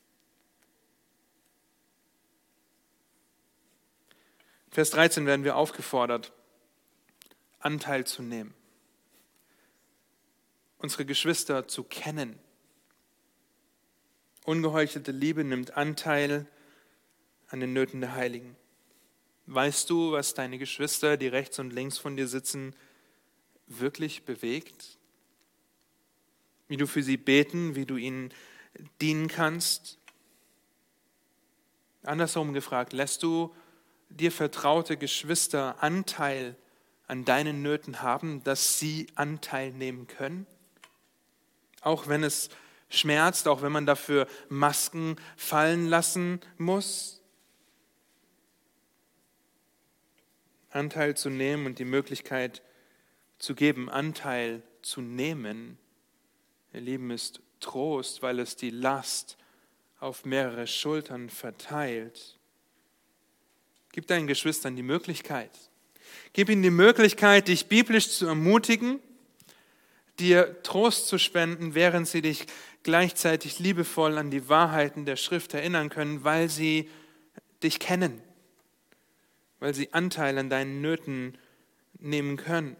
[4.72, 6.32] Vers 13 werden wir aufgefordert,
[7.58, 8.54] Anteil zu nehmen,
[10.78, 12.38] unsere Geschwister zu kennen.
[14.46, 16.46] Ungeheuchelte Liebe nimmt Anteil
[17.48, 18.56] an den Nöten der Heiligen.
[19.44, 22.74] Weißt du, was deine Geschwister, die rechts und links von dir sitzen,
[23.66, 24.96] wirklich bewegt?
[26.68, 28.32] Wie du für sie beten, wie du ihnen
[29.02, 29.98] dienen kannst?
[32.04, 33.54] Andersherum gefragt, lässt du
[34.16, 36.56] dir vertraute Geschwister Anteil
[37.06, 40.46] an deinen Nöten haben, dass sie Anteil nehmen können?
[41.80, 42.48] Auch wenn es
[42.88, 47.20] schmerzt, auch wenn man dafür Masken fallen lassen muss?
[50.70, 52.62] Anteil zu nehmen und die Möglichkeit
[53.38, 55.78] zu geben, Anteil zu nehmen,
[56.72, 59.36] ihr Lieben, ist Trost, weil es die Last
[60.00, 62.38] auf mehrere Schultern verteilt.
[63.92, 65.50] Gib deinen Geschwistern die Möglichkeit.
[66.32, 69.00] Gib ihnen die Möglichkeit, dich biblisch zu ermutigen,
[70.18, 72.46] dir Trost zu spenden, während sie dich
[72.82, 76.88] gleichzeitig liebevoll an die Wahrheiten der Schrift erinnern können, weil sie
[77.62, 78.20] dich kennen
[79.62, 81.38] weil sie Anteil an deinen Nöten
[82.00, 82.76] nehmen können.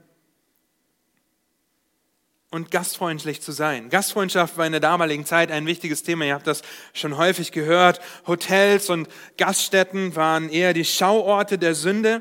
[2.53, 3.89] Und gastfreundlich zu sein.
[3.89, 6.27] Gastfreundschaft war in der damaligen Zeit ein wichtiges Thema.
[6.27, 6.61] Ihr habt das
[6.93, 7.99] schon häufig gehört.
[8.27, 12.21] Hotels und Gaststätten waren eher die Schauorte der Sünde.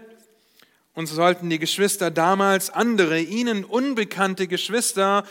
[0.93, 5.25] Und so sollten die Geschwister damals andere, ihnen unbekannte Geschwister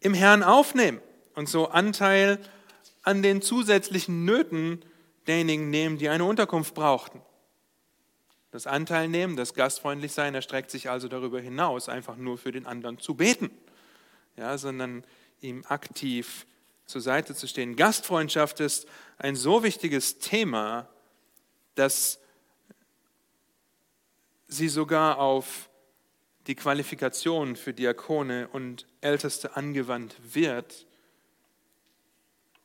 [0.00, 1.02] im Herrn aufnehmen
[1.34, 2.38] und so Anteil
[3.02, 4.82] an den zusätzlichen Nöten
[5.26, 7.20] derjenigen nehmen, die eine Unterkunft brauchten.
[8.50, 12.64] Das Anteil nehmen, das gastfreundlich sein, erstreckt sich also darüber hinaus, einfach nur für den
[12.64, 13.50] anderen zu beten,
[14.36, 15.04] ja, sondern
[15.40, 16.46] ihm aktiv
[16.86, 17.76] zur Seite zu stehen.
[17.76, 18.86] Gastfreundschaft ist
[19.18, 20.88] ein so wichtiges Thema,
[21.74, 22.18] dass
[24.48, 25.70] sie sogar auf
[26.46, 30.86] die Qualifikation für Diakone und Älteste angewandt wird,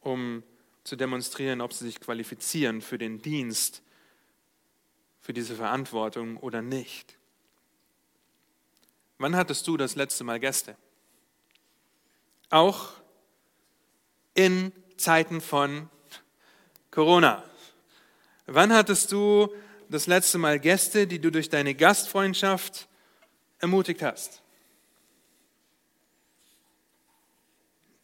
[0.01, 0.43] um
[0.83, 3.81] zu demonstrieren, ob sie sich qualifizieren für den Dienst
[5.21, 7.17] für diese Verantwortung oder nicht.
[9.17, 10.77] Wann hattest du das letzte Mal Gäste?
[12.49, 12.93] Auch
[14.33, 15.89] in Zeiten von
[16.91, 17.43] Corona.
[18.45, 19.53] Wann hattest du
[19.89, 22.87] das letzte Mal Gäste, die du durch deine Gastfreundschaft
[23.59, 24.41] ermutigt hast?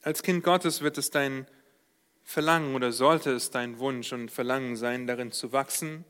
[0.02, 1.48] Als Kind Gottes wird es dein
[2.24, 6.06] Verlangen oder sollte es dein Wunsch und Verlangen sein, darin zu wachsen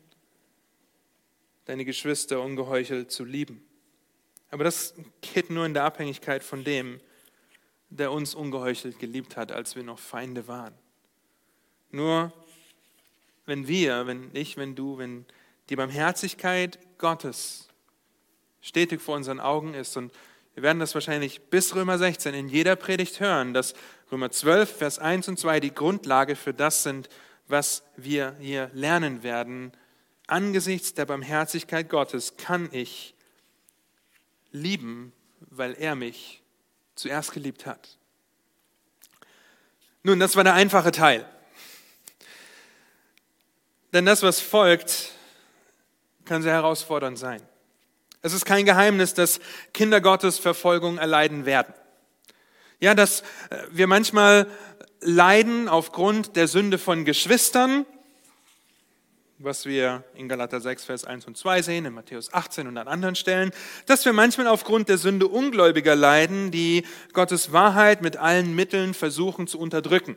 [1.66, 3.66] deine Geschwister ungeheuchelt zu lieben.
[4.52, 7.00] Aber das geht nur in der Abhängigkeit von dem,
[7.98, 10.74] der uns ungeheuchelt geliebt hat, als wir noch Feinde waren.
[11.92, 12.34] Nur
[13.46, 15.26] wenn wir, wenn ich, wenn du, wenn
[15.70, 17.68] die Barmherzigkeit Gottes
[18.62, 20.14] stetig vor unseren Augen ist und
[20.56, 23.74] wir werden das wahrscheinlich bis Römer 16 in jeder Predigt hören, dass
[24.12, 27.10] Römer 12, Vers 1 und 2 die Grundlage für das sind,
[27.48, 29.74] was wir hier lernen werden
[30.28, 33.16] angesichts der Barmherzigkeit Gottes kann ich
[34.52, 36.43] lieben, weil er mich
[37.04, 37.98] zuerst geliebt hat.
[40.04, 41.26] Nun, das war der einfache Teil.
[43.92, 45.12] Denn das, was folgt,
[46.24, 47.42] kann sehr herausfordernd sein.
[48.22, 49.42] Es ist kein Geheimnis, dass
[49.74, 51.74] Kinder Gottes Verfolgung erleiden werden.
[52.80, 54.48] Ja, dass äh, wir manchmal
[55.02, 57.86] leiden aufgrund der Sünde von Geschwistern,
[59.44, 62.88] was wir in Galater 6, Vers 1 und 2 sehen, in Matthäus 18 und an
[62.88, 63.52] anderen Stellen,
[63.86, 69.48] dass wir manchmal aufgrund der Sünde Ungläubiger leiden, die Gottes Wahrheit mit allen Mitteln versuchen
[69.48, 70.16] zu unterdrücken.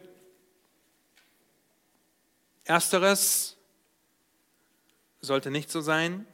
[2.65, 3.57] Ersteres
[5.21, 6.25] sollte nicht so sein,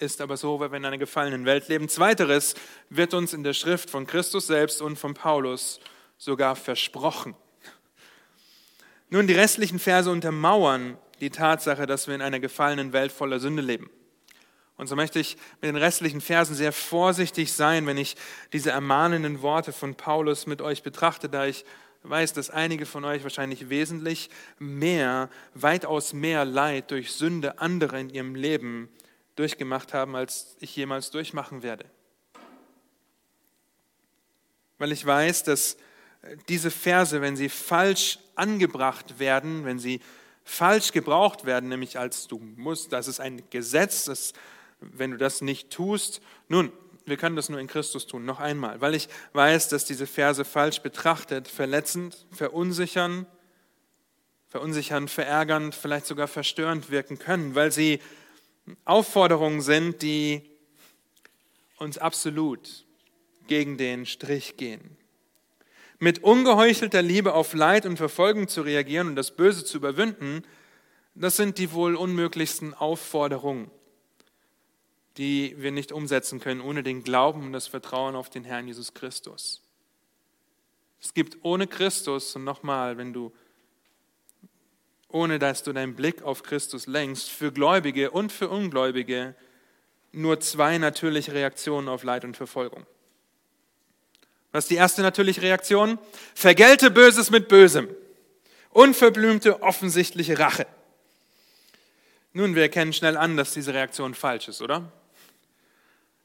[0.00, 1.88] ist aber so, weil wir in einer gefallenen Welt leben.
[1.88, 2.54] Zweiteres
[2.90, 5.78] wird uns in der Schrift von Christus selbst und von Paulus
[6.18, 7.36] sogar versprochen.
[9.10, 13.62] Nun, die restlichen Verse untermauern die Tatsache, dass wir in einer gefallenen Welt voller Sünde
[13.62, 13.88] leben.
[14.76, 18.16] Und so möchte ich mit den restlichen Versen sehr vorsichtig sein, wenn ich
[18.52, 21.64] diese ermahnenden Worte von Paulus mit euch betrachte, da ich
[22.02, 28.10] weiß, dass einige von euch wahrscheinlich wesentlich mehr, weitaus mehr Leid durch Sünde anderer in
[28.10, 28.88] ihrem Leben
[29.36, 31.84] durchgemacht haben, als ich jemals durchmachen werde.
[34.78, 35.76] Weil ich weiß, dass
[36.48, 40.00] diese Verse, wenn sie falsch angebracht werden, wenn sie
[40.44, 44.32] falsch gebraucht werden, nämlich als du musst, das ist ein Gesetz, das,
[44.80, 46.72] wenn du das nicht tust, nun,
[47.04, 48.24] wir können das nur in Christus tun.
[48.24, 53.26] Noch einmal, weil ich weiß, dass diese Verse falsch betrachtet, verletzend, verunsichern,
[54.48, 58.00] verunsichern, verärgernd, vielleicht sogar verstörend wirken können, weil sie
[58.84, 60.42] Aufforderungen sind, die
[61.78, 62.84] uns absolut
[63.48, 64.96] gegen den Strich gehen.
[66.02, 70.42] Mit ungeheuchelter Liebe auf Leid und Verfolgung zu reagieren und das Böse zu überwinden,
[71.14, 73.70] das sind die wohl unmöglichsten Aufforderungen,
[75.16, 78.94] die wir nicht umsetzen können ohne den Glauben und das Vertrauen auf den Herrn Jesus
[78.94, 79.62] Christus.
[81.00, 83.32] Es gibt ohne Christus, und nochmal, wenn du,
[85.06, 89.36] ohne dass du deinen Blick auf Christus lenkst, für Gläubige und für Ungläubige
[90.10, 92.86] nur zwei natürliche Reaktionen auf Leid und Verfolgung.
[94.52, 95.98] Was ist die erste natürliche Reaktion?
[96.34, 97.88] Vergelte Böses mit Bösem.
[98.70, 100.66] Unverblümte, offensichtliche Rache.
[102.34, 104.90] Nun, wir erkennen schnell an, dass diese Reaktion falsch ist, oder?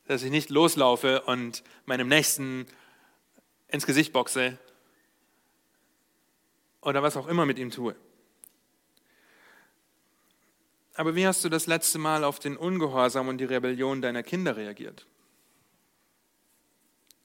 [0.05, 2.65] Dass ich nicht loslaufe und meinem Nächsten
[3.69, 4.57] ins Gesicht boxe
[6.81, 7.95] oder was auch immer mit ihm tue.
[10.95, 14.55] Aber wie hast du das letzte Mal auf den Ungehorsam und die Rebellion deiner Kinder
[14.55, 15.05] reagiert?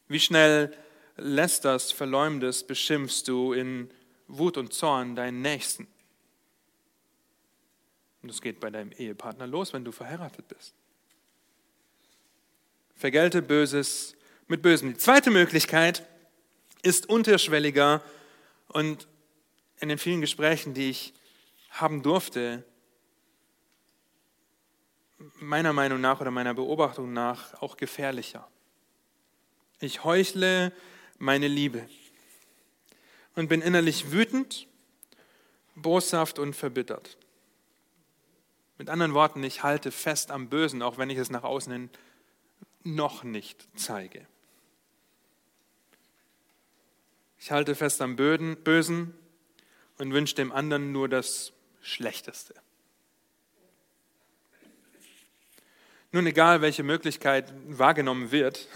[0.09, 0.77] Wie schnell
[1.23, 3.91] lästerst, verleumdest, beschimpfst du in
[4.29, 5.87] Wut und Zorn deinen Nächsten?
[8.23, 10.75] Und das geht bei deinem Ehepartner los, wenn du verheiratet bist.
[12.95, 14.15] Vergelte Böses
[14.47, 14.93] mit Bösem.
[14.93, 16.07] Die zweite Möglichkeit
[16.83, 18.03] ist unterschwelliger
[18.69, 19.09] und
[19.81, 21.15] in den vielen Gesprächen, die ich
[21.71, 22.65] haben durfte,
[25.41, 28.49] meiner Meinung nach oder meiner Beobachtung nach auch gefährlicher.
[29.81, 30.73] Ich heuchle
[31.23, 31.89] meine Liebe
[33.37, 34.67] und bin innerlich wütend,
[35.77, 37.17] boshaft und verbittert.
[38.77, 41.91] Mit anderen Worten, ich halte fest am Bösen, auch wenn ich es nach außen hin
[42.83, 44.27] noch nicht zeige.
[47.39, 49.15] Ich halte fest am Bösen
[49.99, 52.55] und wünsche dem anderen nur das Schlechteste.
[56.11, 58.67] Nun, egal welche Möglichkeit wahrgenommen wird,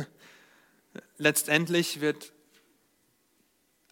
[1.18, 2.32] letztendlich wird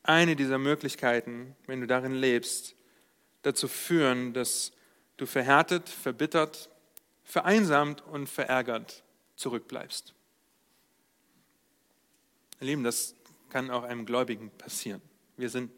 [0.05, 2.77] eine dieser Möglichkeiten, wenn du darin lebst,
[3.43, 4.73] dazu führen, dass
[5.17, 6.71] du verhärtet, verbittert,
[7.25, 9.03] vereinsamt und verärgert
[9.37, 10.15] zurückbleibst.
[12.61, 13.15] Ihr Lieben, das
[13.51, 15.03] kann auch einem Gläubigen passieren.
[15.37, 15.71] Wir sind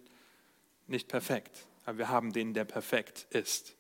[0.87, 3.75] nicht perfekt, aber wir haben den, der perfekt ist.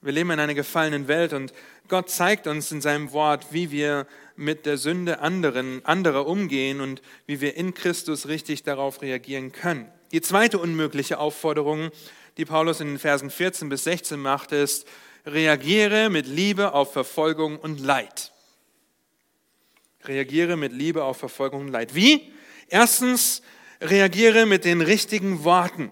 [0.00, 1.52] Wir leben in einer gefallenen Welt und
[1.88, 7.02] Gott zeigt uns in seinem Wort, wie wir mit der Sünde anderen, anderer umgehen und
[7.26, 9.90] wie wir in Christus richtig darauf reagieren können.
[10.12, 11.90] Die zweite unmögliche Aufforderung
[12.36, 14.86] die Paulus in den Versen 14 bis 16 macht, ist,
[15.24, 18.32] reagiere mit Liebe auf Verfolgung und Leid.
[20.04, 21.94] Reagiere mit Liebe auf Verfolgung und Leid.
[21.94, 22.32] Wie?
[22.68, 23.42] Erstens,
[23.80, 25.90] reagiere mit den richtigen Worten.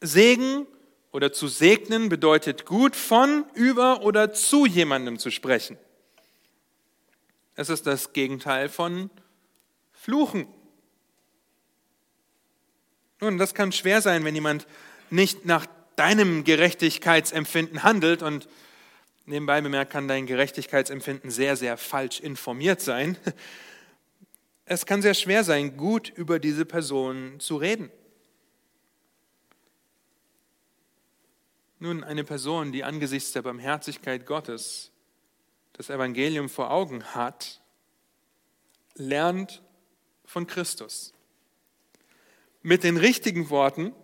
[0.00, 0.66] Segen
[1.12, 5.78] oder zu segnen bedeutet gut von, über oder zu jemandem zu sprechen.
[7.56, 9.10] Es ist das Gegenteil von
[9.92, 10.46] Fluchen.
[13.20, 14.66] Nun, das kann schwer sein, wenn jemand
[15.10, 18.48] nicht nach deinem Gerechtigkeitsempfinden handelt und
[19.26, 23.16] nebenbei bemerkt kann dein Gerechtigkeitsempfinden sehr, sehr falsch informiert sein.
[24.64, 27.90] Es kann sehr schwer sein, gut über diese Person zu reden.
[31.80, 34.92] Nun, eine Person, die angesichts der Barmherzigkeit Gottes
[35.80, 37.62] das Evangelium vor Augen hat,
[38.96, 39.62] lernt
[40.26, 41.14] von Christus
[42.60, 43.94] mit den richtigen Worten,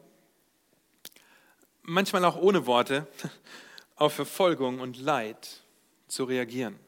[1.83, 3.07] manchmal auch ohne Worte,
[3.97, 5.65] auf Verfolgung und Leid
[6.09, 6.79] zu reagieren.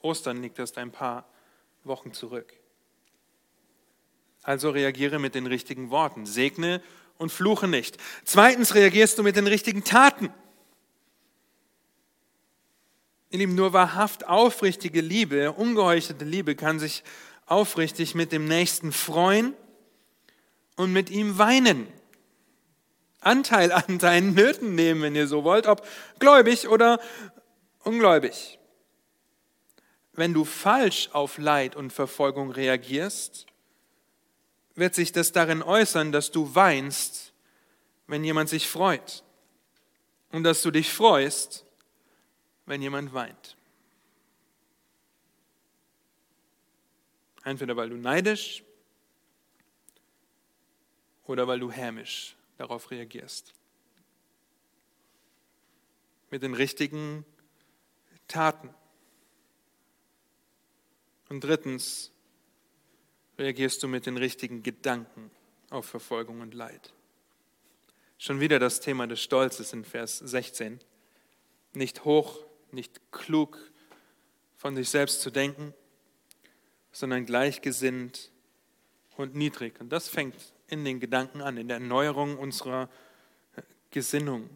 [0.00, 1.28] Ostern liegt erst ein paar
[1.82, 2.52] Wochen zurück.
[4.44, 6.24] Also reagiere mit den richtigen Worten.
[6.24, 6.80] Segne
[7.16, 7.98] und fluche nicht.
[8.22, 10.32] Zweitens reagierst du mit den richtigen Taten.
[13.30, 17.04] Ihr Lieben, nur wahrhaft aufrichtige Liebe, ungeheuchelte Liebe kann sich
[17.44, 19.54] aufrichtig mit dem Nächsten freuen
[20.76, 21.88] und mit ihm weinen.
[23.20, 25.86] Anteil an seinen Nöten nehmen, wenn ihr so wollt, ob
[26.18, 27.00] gläubig oder
[27.84, 28.58] ungläubig.
[30.12, 33.46] Wenn du falsch auf Leid und Verfolgung reagierst,
[34.74, 37.34] wird sich das darin äußern, dass du weinst,
[38.06, 39.22] wenn jemand sich freut
[40.32, 41.66] und dass du dich freust,
[42.68, 43.56] wenn jemand weint.
[47.42, 48.62] Entweder weil du neidisch
[51.24, 53.54] oder weil du hämisch darauf reagierst.
[56.30, 57.24] Mit den richtigen
[58.26, 58.68] Taten.
[61.30, 62.12] Und drittens,
[63.38, 65.30] reagierst du mit den richtigen Gedanken
[65.70, 66.92] auf Verfolgung und Leid?
[68.18, 70.80] Schon wieder das Thema des Stolzes in Vers 16.
[71.72, 73.58] Nicht hoch, nicht klug
[74.56, 75.74] von sich selbst zu denken,
[76.92, 78.30] sondern gleichgesinnt
[79.16, 79.80] und niedrig.
[79.80, 80.34] Und das fängt
[80.66, 82.88] in den Gedanken an, in der Erneuerung unserer
[83.90, 84.50] Gesinnung.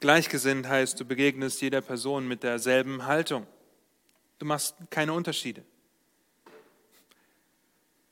[0.00, 3.46] Gleichgesinnt heißt, du begegnest jeder Person mit derselben Haltung.
[4.38, 5.64] Du machst keine Unterschiede.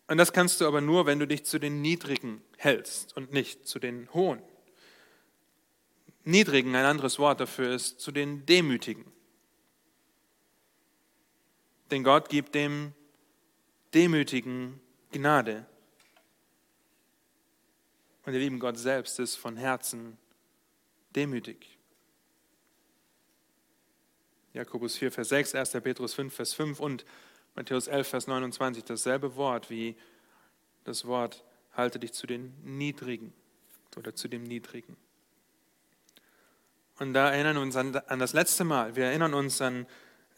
[0.09, 3.67] Und das kannst du aber nur, wenn du dich zu den Niedrigen hältst und nicht
[3.67, 4.41] zu den Hohen.
[6.27, 9.05] Niedrigen, ein anderes Wort dafür ist, zu den Demütigen.
[11.93, 12.93] Denn Gott gibt dem
[13.95, 14.81] Demütigen
[15.13, 15.65] Gnade.
[18.25, 20.19] Und ihr lieben Gott selbst ist von Herzen
[21.15, 21.79] demütig.
[24.53, 25.71] Jakobus 4, Vers 6, 1.
[25.81, 27.05] Petrus 5, Vers 5 und
[27.55, 29.95] Matthäus 11, Vers 29, dasselbe Wort wie
[30.83, 33.33] das Wort, halte dich zu den Niedrigen
[33.97, 34.97] oder zu dem Niedrigen.
[36.99, 38.97] Und da erinnern wir uns an, an das letzte Mal.
[38.97, 39.87] Wir erinnern uns an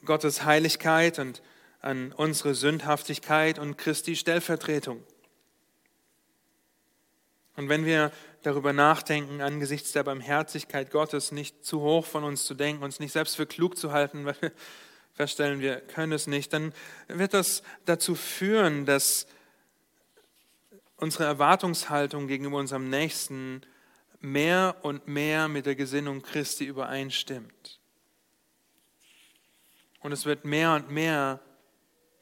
[0.05, 1.43] Gottes Heiligkeit und
[1.81, 5.05] an unsere Sündhaftigkeit und Christi Stellvertretung.
[7.57, 12.55] Und wenn wir darüber nachdenken, angesichts der Barmherzigkeit Gottes nicht zu hoch von uns zu
[12.55, 14.53] denken, uns nicht selbst für klug zu halten, weil wir
[15.15, 16.73] feststellen, wir können es nicht, dann
[17.09, 19.27] wird das dazu führen, dass
[20.97, 23.63] unsere Erwartungshaltung gegenüber unserem Nächsten
[24.21, 27.81] mehr und mehr mit der Gesinnung Christi übereinstimmt.
[30.01, 31.41] Und es wird mehr und mehr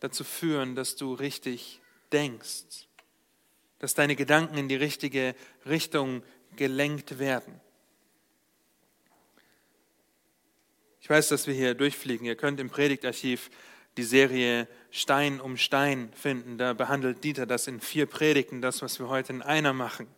[0.01, 1.81] dazu führen, dass du richtig
[2.13, 2.87] denkst
[3.79, 5.35] dass deine Gedanken in die richtige
[5.67, 6.23] Richtung
[6.57, 7.61] gelenkt werden.
[11.01, 12.27] Ich weiß, dass wir hier durchfliegen.
[12.27, 13.51] Ihr könnt im Predigtarchiv
[13.97, 16.59] die Serie Stein um Stein finden.
[16.59, 20.09] Da behandelt Dieter das in vier Predigten, das, was wir heute in einer machen.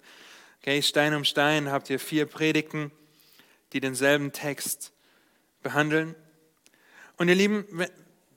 [0.60, 2.90] Okay, Stein um Stein habt ihr vier Predigten,
[3.72, 4.92] die denselben Text
[5.62, 6.14] behandeln.
[7.16, 7.64] Und ihr Lieben,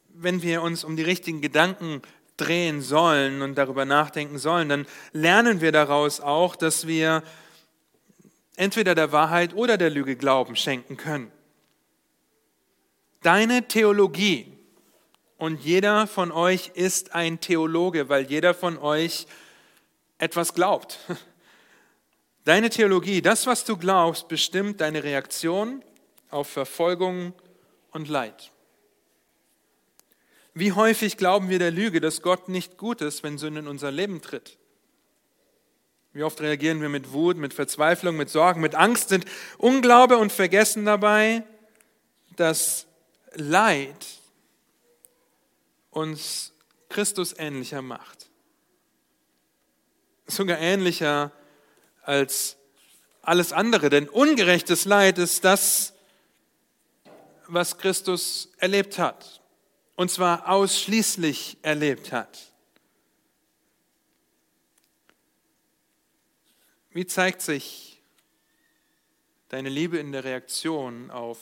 [0.09, 2.01] wenn wir uns um die richtigen Gedanken
[2.37, 7.23] drehen sollen und darüber nachdenken sollen, dann lernen wir daraus auch, dass wir
[8.55, 11.31] entweder der Wahrheit oder der Lüge Glauben schenken können.
[13.21, 14.51] Deine Theologie,
[15.41, 19.25] und jeder von euch ist ein Theologe, weil jeder von euch
[20.19, 20.99] etwas glaubt.
[22.43, 25.83] Deine Theologie, das, was du glaubst, bestimmt deine Reaktion
[26.29, 27.33] auf Verfolgung
[27.91, 28.51] und Leid.
[30.53, 33.91] Wie häufig glauben wir der Lüge, dass Gott nicht gut ist, wenn Sünde in unser
[33.91, 34.57] Leben tritt?
[36.13, 39.25] Wie oft reagieren wir mit Wut, mit Verzweiflung, mit Sorgen, mit Angst, sind
[39.57, 41.43] Unglaube und vergessen dabei,
[42.35, 42.87] dass
[43.33, 44.05] Leid
[45.89, 46.53] uns
[46.89, 48.29] Christus ähnlicher macht.
[50.27, 51.31] Sogar ähnlicher
[52.03, 52.57] als
[53.21, 55.93] alles andere, denn ungerechtes Leid ist das,
[57.47, 59.41] was Christus erlebt hat
[59.95, 62.51] und zwar ausschließlich erlebt hat.
[66.89, 68.01] Wie zeigt sich
[69.49, 71.37] deine Liebe in der Reaktion auf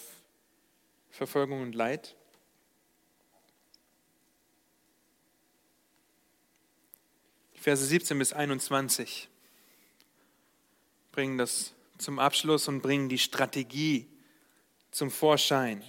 [1.10, 2.16] Verfolgung und Leid?
[7.54, 9.30] Verse 17 bis 21
[11.20, 14.08] bringen das zum Abschluss und bringen die Strategie
[14.90, 15.84] zum Vorschein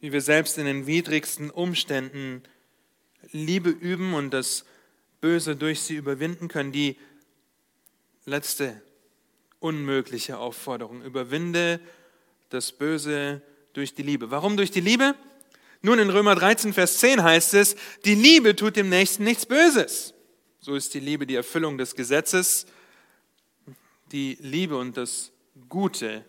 [0.00, 2.42] wie wir selbst in den widrigsten Umständen
[3.30, 4.64] Liebe üben und das
[5.20, 6.72] Böse durch sie überwinden können.
[6.72, 6.96] Die
[8.24, 8.82] letzte
[9.60, 11.02] unmögliche Aufforderung.
[11.02, 11.78] Überwinde
[12.48, 13.42] das Böse
[13.74, 14.32] durch die Liebe.
[14.32, 15.14] Warum durch die Liebe?
[15.82, 20.14] Nun, in Römer 13, Vers 10 heißt es, die Liebe tut dem Nächsten nichts Böses.
[20.58, 22.66] So ist die Liebe die Erfüllung des Gesetzes.
[24.12, 25.32] Die Liebe und das
[25.68, 26.24] Gute,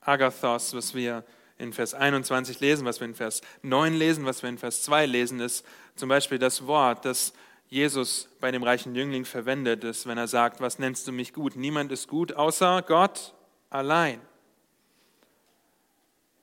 [0.00, 1.24] Agathos, was wir
[1.58, 5.06] in Vers 21 lesen, was wir in Vers 9 lesen, was wir in Vers 2
[5.06, 5.64] lesen, ist
[5.96, 7.32] zum Beispiel das Wort, das
[7.68, 11.56] Jesus bei dem reichen Jüngling verwendet, ist, wenn er sagt, was nennst du mich gut?
[11.56, 13.34] Niemand ist gut außer Gott
[13.70, 14.20] allein.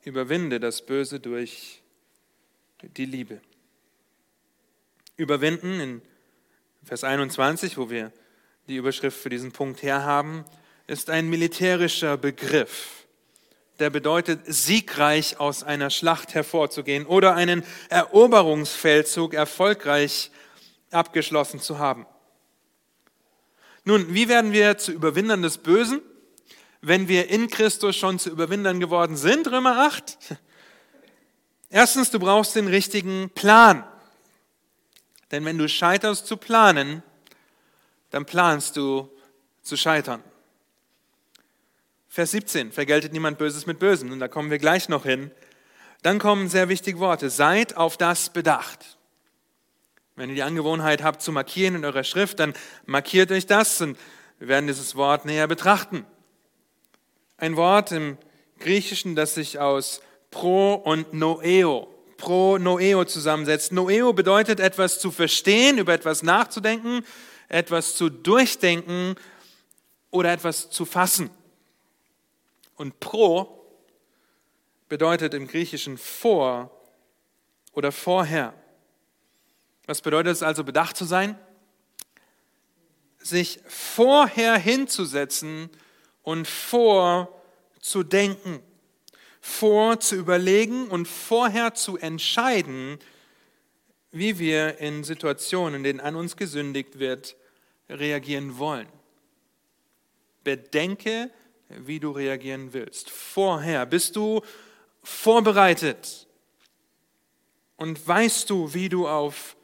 [0.03, 1.81] Überwinde das Böse durch
[2.81, 3.41] die Liebe.
[5.15, 6.01] Überwinden in
[6.83, 8.11] Vers 21, wo wir
[8.67, 10.45] die Überschrift für diesen Punkt herhaben,
[10.87, 13.01] ist ein militärischer Begriff
[13.81, 20.31] der bedeutet, siegreich aus einer Schlacht hervorzugehen oder einen Eroberungsfeldzug erfolgreich
[20.91, 22.05] abgeschlossen zu haben.
[23.83, 26.01] Nun, wie werden wir zu Überwindern des Bösen,
[26.81, 29.51] wenn wir in Christus schon zu Überwindern geworden sind?
[29.51, 30.17] Römer 8.
[31.71, 33.83] Erstens, du brauchst den richtigen Plan.
[35.31, 37.01] Denn wenn du scheiterst zu planen,
[38.11, 39.09] dann planst du
[39.61, 40.23] zu scheitern.
[42.07, 44.11] Vers 17, vergeltet niemand Böses mit Bösem.
[44.11, 45.31] Und da kommen wir gleich noch hin.
[46.01, 47.29] Dann kommen sehr wichtige Worte.
[47.29, 48.97] Seid auf das bedacht.
[50.15, 52.53] Wenn ihr die Angewohnheit habt zu markieren in eurer Schrift, dann
[52.85, 53.97] markiert euch das und
[54.39, 56.05] wir werden dieses Wort näher betrachten.
[57.37, 58.17] Ein Wort im
[58.59, 60.01] Griechischen, das sich aus
[60.31, 61.87] pro und noeo,
[62.17, 63.71] pro noeo zusammensetzt.
[63.71, 67.05] Noeo bedeutet etwas zu verstehen, über etwas nachzudenken,
[67.51, 69.15] etwas zu durchdenken
[70.09, 71.29] oder etwas zu fassen.
[72.75, 73.57] Und pro
[74.87, 76.71] bedeutet im Griechischen vor
[77.73, 78.53] oder vorher.
[79.85, 81.37] Was bedeutet es also, bedacht zu sein?
[83.17, 85.69] Sich vorher hinzusetzen
[86.23, 88.63] und vorzudenken,
[89.41, 92.99] vor zu überlegen und vorher zu entscheiden,
[94.11, 97.35] wie wir in Situationen, in denen an uns gesündigt wird,
[97.91, 98.87] reagieren wollen.
[100.43, 101.29] Bedenke,
[101.69, 103.09] wie du reagieren willst.
[103.09, 104.41] Vorher bist du
[105.03, 106.27] vorbereitet
[107.77, 109.55] und weißt du, wie du auf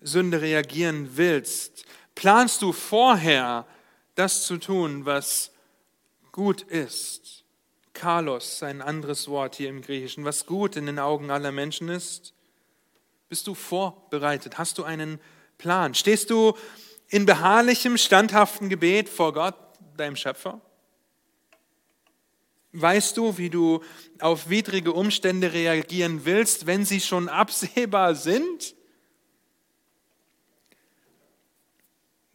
[0.00, 1.84] Sünde reagieren willst.
[2.14, 3.66] Planst du vorher,
[4.14, 5.50] das zu tun, was
[6.32, 7.44] gut ist.
[7.92, 12.34] Carlos, ein anderes Wort hier im Griechischen, was gut in den Augen aller Menschen ist.
[13.28, 14.58] Bist du vorbereitet?
[14.58, 15.18] Hast du einen
[15.58, 15.94] Plan?
[15.94, 16.54] Stehst du
[17.08, 19.54] in beharrlichem, standhaften Gebet vor Gott,
[19.96, 20.60] deinem Schöpfer?
[22.72, 23.82] Weißt du, wie du
[24.20, 28.74] auf widrige Umstände reagieren willst, wenn sie schon absehbar sind?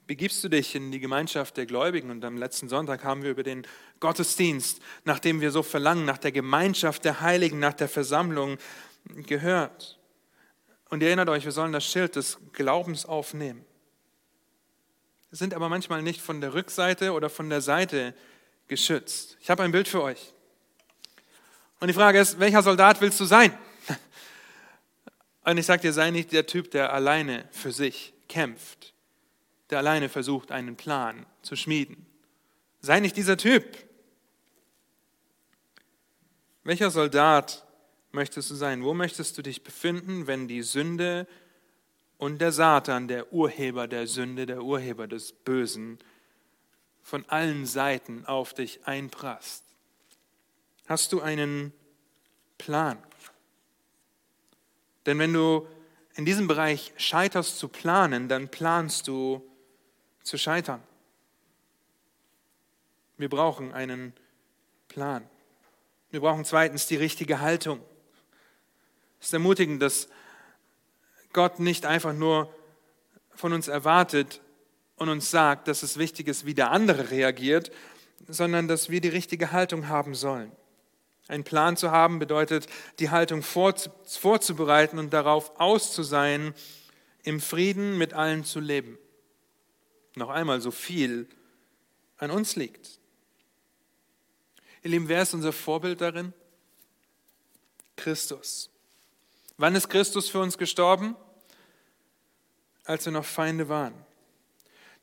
[0.07, 3.43] Begibst du dich in die Gemeinschaft der Gläubigen und am letzten Sonntag haben wir über
[3.43, 3.67] den
[3.99, 8.57] Gottesdienst, nachdem wir so verlangen, nach der Gemeinschaft der Heiligen, nach der Versammlung
[9.28, 9.99] gehört.
[10.89, 13.63] Und ihr erinnert euch, wir sollen das Schild des Glaubens aufnehmen
[15.32, 18.13] sind aber manchmal nicht von der Rückseite oder von der Seite
[18.67, 19.38] geschützt.
[19.41, 20.34] Ich habe ein Bild für euch.
[21.79, 23.57] Und die Frage ist, welcher Soldat willst du sein?
[25.43, 28.93] Und ich sage dir, sei nicht der Typ, der alleine für sich kämpft,
[29.69, 32.05] der alleine versucht, einen Plan zu schmieden.
[32.82, 33.77] Sei nicht dieser Typ.
[36.63, 37.65] Welcher Soldat
[38.11, 38.84] möchtest du sein?
[38.84, 41.25] Wo möchtest du dich befinden, wenn die Sünde
[42.22, 45.97] und der Satan, der Urheber der Sünde, der Urheber des Bösen,
[47.01, 49.63] von allen Seiten auf dich einprasst?
[50.86, 51.74] Hast du einen
[52.59, 52.99] Plan?
[55.07, 55.67] Denn wenn du
[56.13, 59.43] in diesem Bereich scheiterst zu planen, dann planst du
[60.22, 60.84] zu scheitern.
[63.17, 64.13] Wir brauchen einen
[64.89, 65.28] Plan.
[66.11, 67.82] Wir brauchen zweitens die richtige Haltung.
[69.19, 70.07] Es ist ermutigend, dass
[71.34, 72.53] Gott nicht einfach nur
[73.34, 74.41] von uns erwartet
[74.95, 77.71] und uns sagt, dass es wichtig ist, wie der andere reagiert,
[78.27, 80.51] sondern dass wir die richtige Haltung haben sollen.
[81.27, 82.67] Ein Plan zu haben bedeutet,
[82.99, 85.93] die Haltung vorzubereiten und darauf aus
[87.23, 88.97] im Frieden mit allen zu leben.
[90.15, 91.27] Noch einmal, so viel
[92.17, 92.99] an uns liegt.
[94.84, 96.34] Ihr Lieben, wer ist unser Vorbild darin?
[97.95, 98.70] Christus.
[99.62, 101.16] Wann ist Christus für uns gestorben?
[102.84, 103.93] Als wir noch Feinde waren.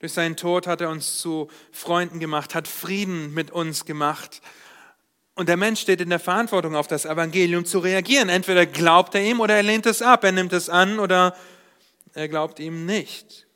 [0.00, 4.42] Durch seinen Tod hat er uns zu Freunden gemacht, hat Frieden mit uns gemacht.
[5.36, 8.28] Und der Mensch steht in der Verantwortung, auf das Evangelium zu reagieren.
[8.28, 10.24] Entweder glaubt er ihm oder er lehnt es ab.
[10.24, 11.36] Er nimmt es an oder
[12.14, 13.46] er glaubt ihm nicht.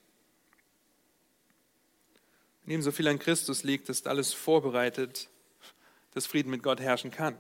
[2.65, 5.29] Ihm so viel an Christus liegt, ist alles vorbereitet,
[6.15, 7.37] dass Frieden mit Gott herrschen kann.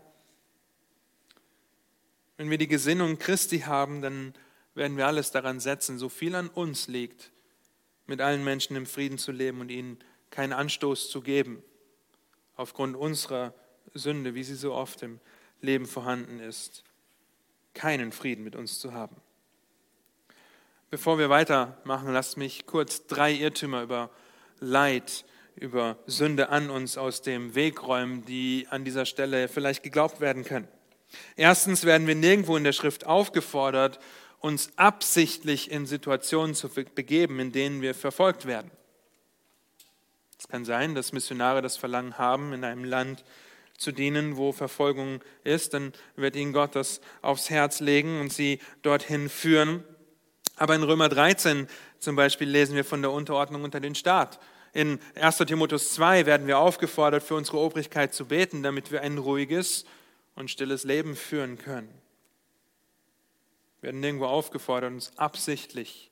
[2.43, 4.35] Wenn wir die Gesinnung Christi haben, dann
[4.75, 7.31] werden wir alles daran setzen, so viel an uns liegt,
[8.07, 11.63] mit allen Menschen im Frieden zu leben und ihnen keinen Anstoß zu geben,
[12.57, 13.55] aufgrund unserer
[13.95, 15.21] Sünde, wie sie so oft im
[15.61, 16.83] Leben vorhanden ist,
[17.75, 19.15] keinen Frieden mit uns zu haben.
[20.91, 24.11] Bevor wir weitermachen, lasst mich kurz drei Irrtümer über
[24.59, 25.25] Leid,
[25.55, 30.43] über Sünde an uns aus dem Weg räumen, die an dieser Stelle vielleicht geglaubt werden
[30.43, 30.67] können.
[31.37, 33.99] Erstens werden wir nirgendwo in der Schrift aufgefordert,
[34.41, 38.71] uns absichtlich in Situationen zu begeben, in denen wir verfolgt werden.
[40.39, 43.25] Es kann sein, dass Missionare das Verlangen haben, in einem Land
[43.79, 48.59] zu dienen, wo Verfolgung ist, dann wird ihnen Gott das aufs Herz legen und sie
[48.83, 49.85] dorthin führen.
[50.57, 54.41] Aber in Römer 13 zum Beispiel lesen wir von der Unterordnung unter den Staat.
[54.73, 59.19] In 1 Timotheus 2 werden wir aufgefordert, für unsere Obrigkeit zu beten, damit wir ein
[59.19, 59.85] ruhiges
[60.35, 61.93] und stilles Leben führen können.
[63.81, 66.11] Wir werden nirgendwo aufgefordert, uns absichtlich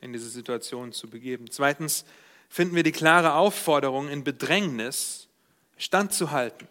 [0.00, 1.50] in diese Situation zu begeben.
[1.50, 2.04] Zweitens
[2.48, 5.28] finden wir die klare Aufforderung, in Bedrängnis
[5.76, 6.68] standzuhalten.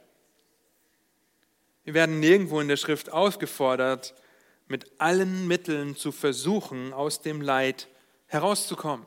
[1.83, 4.15] Wir werden nirgendwo in der Schrift aufgefordert,
[4.67, 7.87] mit allen Mitteln zu versuchen, aus dem Leid
[8.27, 9.05] herauszukommen.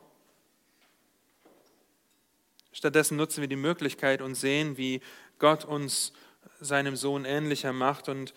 [2.71, 5.01] Stattdessen nutzen wir die Möglichkeit und sehen, wie
[5.39, 6.13] Gott uns
[6.59, 8.33] seinem Sohn ähnlicher macht und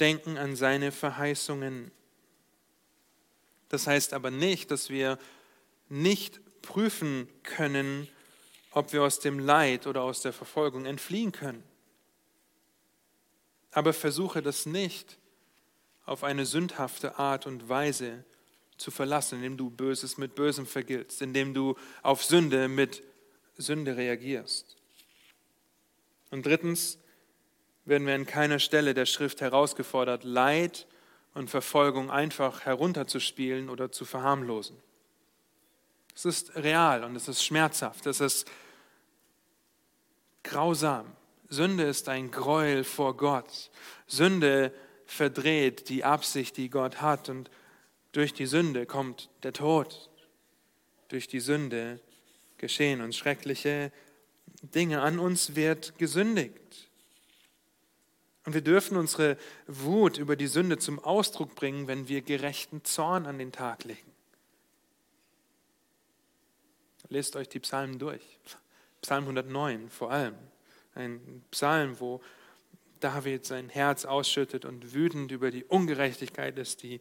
[0.00, 1.90] denken an seine Verheißungen.
[3.68, 5.18] Das heißt aber nicht, dass wir
[5.88, 8.08] nicht prüfen können,
[8.72, 11.62] ob wir aus dem Leid oder aus der Verfolgung entfliehen können.
[13.70, 15.18] Aber versuche das nicht
[16.04, 18.24] auf eine sündhafte Art und Weise
[18.76, 23.02] zu verlassen, indem du Böses mit Bösem vergiltst, indem du auf Sünde mit
[23.56, 24.76] Sünde reagierst.
[26.36, 26.98] Und drittens
[27.86, 30.86] werden wir an keiner Stelle der Schrift herausgefordert, Leid
[31.32, 34.76] und Verfolgung einfach herunterzuspielen oder zu verharmlosen.
[36.14, 38.50] Es ist real und es ist schmerzhaft, es ist
[40.42, 41.10] grausam.
[41.48, 43.70] Sünde ist ein Gräuel vor Gott.
[44.06, 44.74] Sünde
[45.06, 47.50] verdreht die Absicht, die Gott hat und
[48.12, 50.10] durch die Sünde kommt der Tod.
[51.08, 51.98] Durch die Sünde
[52.58, 53.90] geschehen uns schreckliche
[54.62, 55.02] Dinge.
[55.02, 56.88] An uns wird gesündigt.
[58.44, 59.36] Und wir dürfen unsere
[59.66, 64.12] Wut über die Sünde zum Ausdruck bringen, wenn wir gerechten Zorn an den Tag legen.
[67.08, 68.22] Lest euch die Psalmen durch.
[69.02, 70.34] Psalm 109 vor allem.
[70.94, 72.22] Ein Psalm, wo
[73.00, 77.00] David sein Herz ausschüttet und wütend über die Ungerechtigkeit ist, die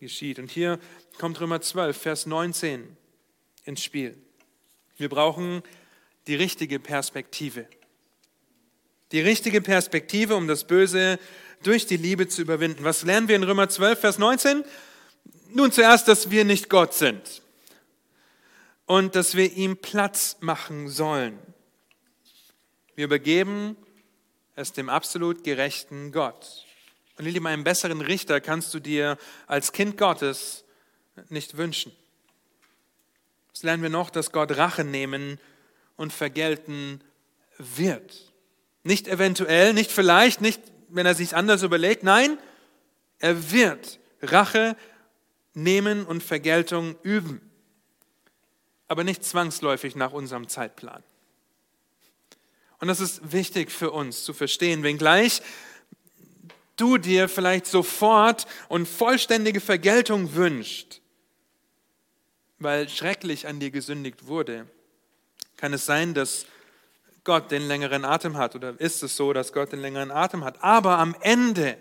[0.00, 0.38] geschieht.
[0.38, 0.78] Und hier
[1.18, 2.96] kommt Römer 12, Vers 19
[3.64, 4.16] ins Spiel.
[4.96, 5.62] Wir brauchen
[6.30, 7.66] die richtige Perspektive.
[9.10, 11.18] Die richtige Perspektive, um das Böse
[11.64, 12.84] durch die Liebe zu überwinden.
[12.84, 14.64] Was lernen wir in Römer 12, Vers 19?
[15.52, 17.42] Nun zuerst, dass wir nicht Gott sind
[18.86, 21.36] und dass wir ihm Platz machen sollen.
[22.94, 23.76] Wir übergeben
[24.54, 26.64] es dem absolut gerechten Gott.
[27.18, 29.18] Und Lieben, einen besseren Richter kannst du dir
[29.48, 30.62] als Kind Gottes
[31.28, 31.90] nicht wünschen.
[33.52, 35.40] Was lernen wir noch, dass Gott Rache nehmen
[36.00, 37.04] und vergelten
[37.58, 38.32] wird.
[38.82, 42.02] Nicht eventuell, nicht vielleicht, nicht, wenn er sich anders überlegt.
[42.02, 42.38] Nein,
[43.18, 44.76] er wird Rache
[45.54, 47.50] nehmen und Vergeltung üben
[48.90, 51.04] aber nicht zwangsläufig nach unserem Zeitplan.
[52.80, 55.42] Und das ist wichtig für uns zu verstehen, wenngleich
[56.74, 61.02] du dir vielleicht sofort und vollständige Vergeltung wünscht,
[62.58, 64.66] weil schrecklich an dir gesündigt wurde,
[65.60, 66.46] kann es sein, dass
[67.24, 70.62] Gott den längeren Atem hat oder ist es so, dass Gott den längeren Atem hat.
[70.62, 71.76] Aber am Ende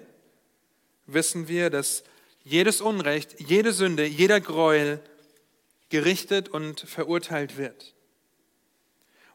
[1.07, 2.03] wissen wir, dass
[2.43, 5.01] jedes Unrecht, jede Sünde, jeder Gräuel
[5.89, 7.93] gerichtet und verurteilt wird.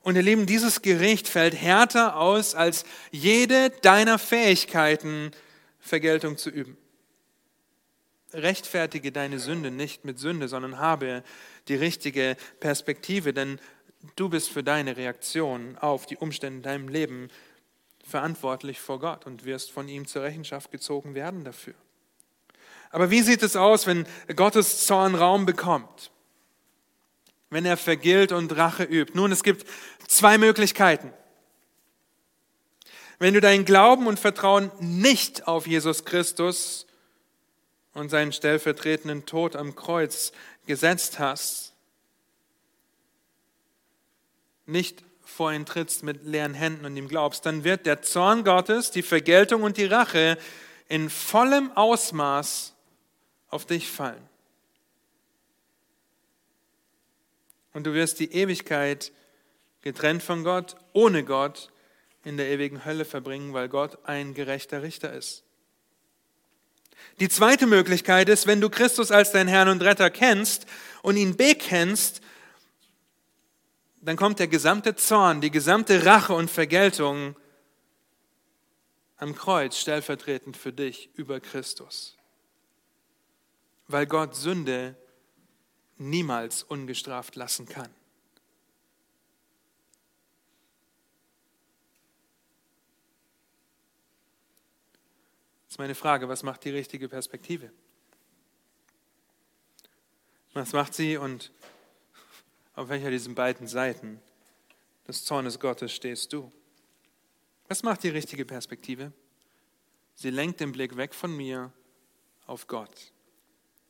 [0.03, 5.31] Und ihr Lieben, dieses Gericht fällt härter aus, als jede deiner Fähigkeiten
[5.81, 6.77] Vergeltung zu üben.
[8.35, 11.25] Rechtfertige deine Sünde nicht mit Sünde, sondern habe
[11.69, 13.59] die richtige Perspektive, denn
[14.17, 17.29] du bist für deine Reaktion auf die Umstände in deinem Leben
[18.05, 21.75] verantwortlich vor Gott und wirst von ihm zur Rechenschaft gezogen werden dafür.
[22.91, 26.11] Aber wie sieht es aus, wenn Gottes Zorn Raum bekommt?
[27.55, 29.13] wenn er vergilt und Rache übt.
[29.15, 29.65] Nun, es gibt
[30.09, 31.13] zwei Möglichkeiten.
[33.21, 36.87] Wenn du dein Glauben und Vertrauen nicht auf Jesus Christus
[37.93, 40.33] und seinen stellvertretenden Tod am Kreuz
[40.67, 41.74] gesetzt hast,
[44.67, 48.91] nicht vor ihn trittst mit leeren Händen und ihm glaubst, dann wird der Zorn Gottes,
[48.91, 50.39] die Vergeltung und die Rache
[50.89, 52.75] in vollem Ausmaß
[53.49, 54.29] auf dich fallen.
[57.73, 59.13] Und du wirst die Ewigkeit
[59.83, 61.71] getrennt von Gott, ohne Gott,
[62.25, 65.43] in der ewigen Hölle verbringen, weil Gott ein gerechter Richter ist.
[67.21, 70.67] Die zweite Möglichkeit ist, wenn du Christus als dein Herrn und Retter kennst
[71.03, 72.23] und ihn bekennst,
[74.05, 77.37] dann kommt der gesamte Zorn, die gesamte Rache und Vergeltung
[79.17, 82.17] am Kreuz stellvertretend für dich über Christus.
[83.89, 84.95] Weil Gott Sünde
[85.97, 87.89] niemals ungestraft lassen kann.
[95.65, 97.71] Das ist meine Frage, was macht die richtige Perspektive?
[100.53, 101.51] Was macht sie und
[102.75, 104.21] auf welcher dieser beiden Seiten
[105.07, 106.51] des Zornes Gottes stehst du?
[107.69, 109.13] Was macht die richtige Perspektive?
[110.15, 111.73] Sie lenkt den Blick weg von mir
[112.47, 113.13] auf Gott.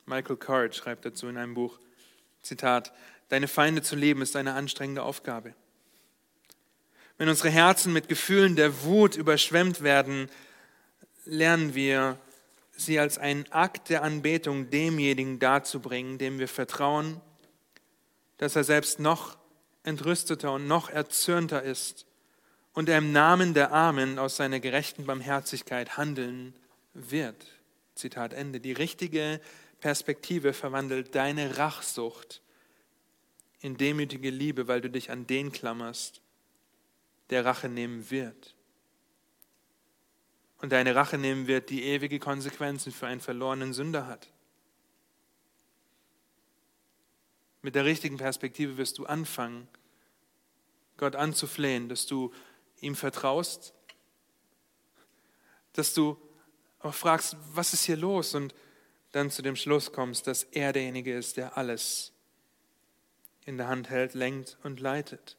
[0.05, 1.79] Michael Card schreibt dazu in einem Buch,
[2.41, 2.93] Zitat,
[3.29, 5.55] Deine Feinde zu leben ist eine anstrengende Aufgabe.
[7.17, 10.29] Wenn unsere Herzen mit Gefühlen der Wut überschwemmt werden,
[11.25, 12.19] lernen wir,
[12.77, 17.19] sie als einen Akt der Anbetung demjenigen darzubringen, dem wir vertrauen,
[18.37, 19.37] dass er selbst noch
[19.83, 22.05] entrüsteter und noch erzürnter ist
[22.73, 26.53] und er im Namen der Armen aus seiner gerechten Barmherzigkeit handeln
[26.93, 27.47] wird.
[27.95, 28.59] Zitat Ende.
[28.59, 29.39] Die richtige
[29.79, 32.41] Perspektive verwandelt deine Rachsucht
[33.61, 36.21] in demütige Liebe, weil du dich an den klammerst,
[37.29, 38.55] der Rache nehmen wird.
[40.61, 44.27] Und deine Rache nehmen wird, die ewige Konsequenzen für einen verlorenen Sünder hat.
[47.65, 49.67] Mit der richtigen Perspektive wirst du anfangen,
[50.97, 52.31] Gott anzuflehen, dass du
[52.79, 53.73] ihm vertraust,
[55.73, 56.15] dass du
[56.81, 58.35] auch fragst, was ist hier los?
[58.35, 58.53] Und
[59.13, 62.11] dann zu dem Schluss kommst, dass er derjenige ist, der alles
[63.45, 65.35] in der Hand hält, lenkt und leitet.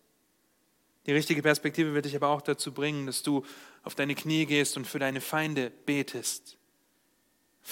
[1.06, 3.46] Die richtige Perspektive wird dich aber auch dazu bringen, dass du
[3.84, 6.56] auf deine Knie gehst und für deine Feinde betest,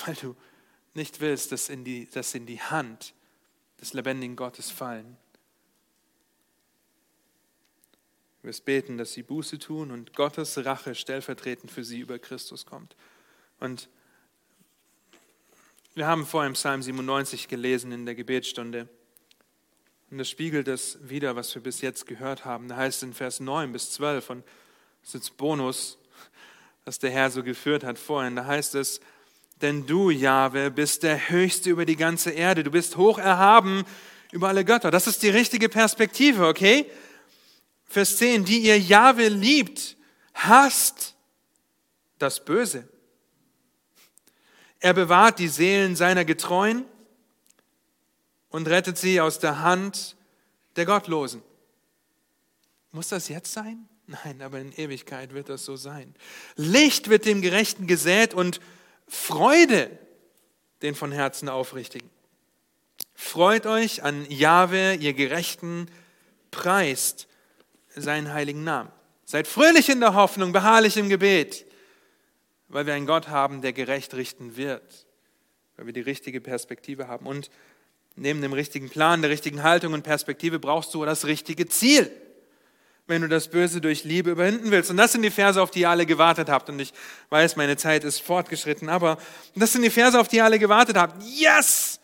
[0.07, 0.37] weil du
[0.95, 3.15] nicht willst, dass in die, dass in die Hand
[3.85, 5.17] des lebendigen Gottes fallen.
[8.41, 12.65] Du wirst beten, dass sie Buße tun und Gottes Rache stellvertretend für sie über Christus
[12.65, 12.97] kommt.
[13.61, 13.89] Und
[15.95, 18.89] wir haben vorher im Psalm 97 gelesen in der Gebetsstunde.
[20.11, 22.69] Und das spiegelt das wieder, was wir bis jetzt gehört haben.
[22.69, 24.45] Da heißt es in Vers 9 bis 12, und
[25.03, 25.99] das ist jetzt Bonus,
[26.87, 28.37] was der Herr so geführt hat vorhin.
[28.37, 29.01] Da heißt es,
[29.61, 32.65] denn du, Jahwe, bist der Höchste über die ganze Erde.
[32.65, 33.85] Du bist hoch erhaben
[34.33, 34.91] über alle Götter.
[34.91, 36.91] Das ist die richtige Perspektive, okay?
[37.87, 39.97] Vers 10, die ihr Jahwe liebt,
[40.35, 41.15] hasst
[42.19, 42.89] das Böse.
[44.81, 46.85] Er bewahrt die Seelen seiner Getreuen
[48.51, 50.17] und rettet sie aus der Hand
[50.77, 51.43] der Gottlosen.
[52.93, 53.89] Muss das jetzt sein?
[54.07, 56.15] Nein, aber in Ewigkeit wird das so sein.
[56.57, 58.61] Licht wird dem Gerechten gesät und
[59.09, 59.99] Freude
[60.83, 62.11] den von Herzen Aufrichtigen.
[63.15, 65.89] Freut euch an Jahwe, ihr Gerechten,
[66.51, 67.27] preist
[67.97, 68.91] seinen heiligen Namen.
[69.25, 71.65] Seid fröhlich in der Hoffnung, beharrlich im Gebet,
[72.69, 75.07] weil wir einen Gott haben, der gerecht richten wird,
[75.77, 77.27] weil wir die richtige Perspektive haben.
[77.27, 77.51] Und
[78.17, 82.11] neben dem richtigen Plan, der richtigen Haltung und Perspektive brauchst du das richtige Ziel,
[83.07, 84.91] wenn du das Böse durch Liebe überwinden willst.
[84.91, 86.69] Und das sind die Verse, auf die ihr alle gewartet habt.
[86.71, 86.93] Und ich
[87.29, 89.19] weiß, meine Zeit ist fortgeschritten, aber
[89.55, 91.23] das sind die Verse, auf die ihr alle gewartet habt.
[91.23, 92.01] Yes!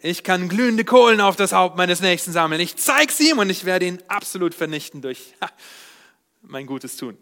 [0.00, 2.60] Ich kann glühende Kohlen auf das Haupt meines Nächsten sammeln.
[2.60, 5.34] Ich zeig's ihm und ich werde ihn absolut vernichten durch
[6.42, 7.18] mein gutes Tun.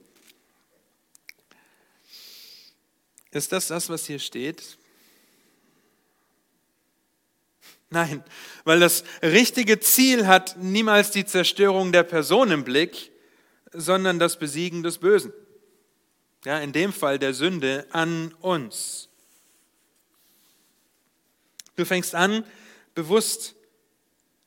[3.31, 4.79] Ist das das, was hier steht?
[7.91, 8.25] Nein,
[8.65, 13.13] weil das richtige Ziel hat niemals die Zerstörung der Person im Blick,
[13.73, 15.33] sondern das Besiegen des Bösen.
[16.45, 19.09] Ja, in dem Fall der Sünde an uns.
[21.77, 22.45] Du fängst an,
[22.95, 23.55] bewusst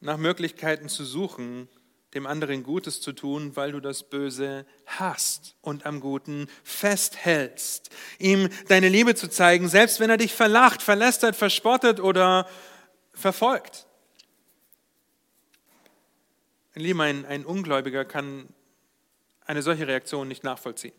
[0.01, 1.69] nach Möglichkeiten zu suchen,
[2.13, 7.89] dem anderen Gutes zu tun, weil du das Böse hast und am Guten festhältst.
[8.17, 12.47] Ihm deine Liebe zu zeigen, selbst wenn er dich verlacht, verlästert, verspottet oder
[13.19, 13.85] verfolgt.
[16.75, 18.47] Ein Lieben, ein, ein Ungläubiger kann
[19.45, 20.93] eine solche Reaktion nicht nachvollziehen.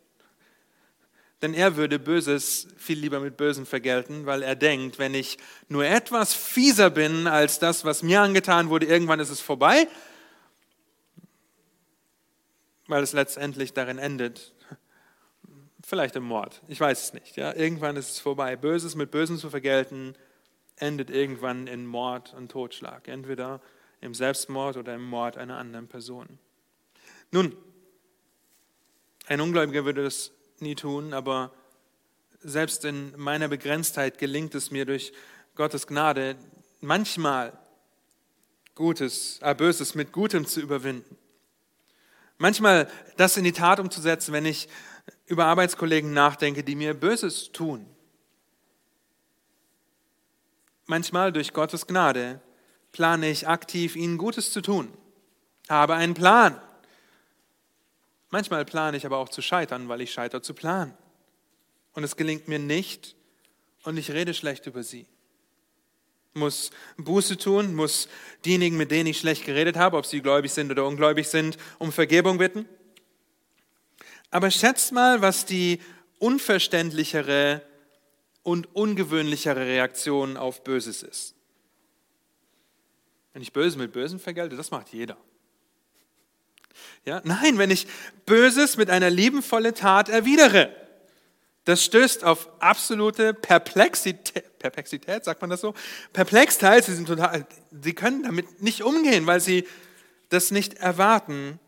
[1.42, 5.86] Denn er würde Böses viel lieber mit Bösen vergelten, weil er denkt, wenn ich nur
[5.86, 9.88] etwas fieser bin als das, was mir angetan wurde, irgendwann ist es vorbei,
[12.88, 14.52] weil es letztendlich darin endet.
[15.82, 17.36] Vielleicht im Mord, ich weiß es nicht.
[17.36, 17.54] Ja?
[17.54, 18.56] Irgendwann ist es vorbei.
[18.56, 20.14] Böses mit Bösen zu vergelten,
[20.80, 23.08] endet irgendwann in Mord und Totschlag.
[23.08, 23.60] Entweder
[24.00, 26.38] im Selbstmord oder im Mord einer anderen Person.
[27.30, 27.56] Nun,
[29.26, 31.52] ein Ungläubiger würde das nie tun, aber
[32.40, 35.12] selbst in meiner Begrenztheit gelingt es mir durch
[35.54, 36.36] Gottes Gnade
[36.80, 37.52] manchmal
[38.74, 41.18] Gutes, äh, Böses mit Gutem zu überwinden.
[42.38, 44.68] Manchmal das in die Tat umzusetzen, wenn ich
[45.26, 47.86] über Arbeitskollegen nachdenke, die mir Böses tun.
[50.90, 52.40] Manchmal durch Gottes Gnade
[52.92, 54.92] plane ich aktiv, ihnen Gutes zu tun,
[55.68, 56.60] habe einen Plan,
[58.30, 60.94] Manchmal plane ich aber auch zu scheitern, weil ich scheitere zu planen.
[61.94, 63.16] Und es gelingt mir nicht
[63.82, 65.06] und ich rede schlecht über sie.
[66.34, 68.08] Muss Buße tun, muss
[68.44, 71.90] diejenigen, mit denen ich schlecht geredet habe, ob sie gläubig sind oder ungläubig sind, um
[71.90, 72.68] Vergebung bitten.
[74.30, 75.80] Aber schätzt mal, was die
[76.20, 77.62] unverständlichere
[78.42, 81.34] und ungewöhnlichere Reaktion auf Böses ist.
[83.32, 85.16] Wenn ich Böses mit Bösen vergelte, das macht jeder.
[87.04, 87.20] Ja?
[87.24, 87.86] Nein, wenn ich
[88.26, 90.74] Böses mit einer liebenvollen Tat erwidere,
[91.64, 95.74] das stößt auf absolute Perplexität, Perplexität, sagt man das so?
[96.12, 99.66] Perplexheit, sie, sind total, sie können damit nicht umgehen, weil sie
[100.30, 101.58] das nicht erwarten.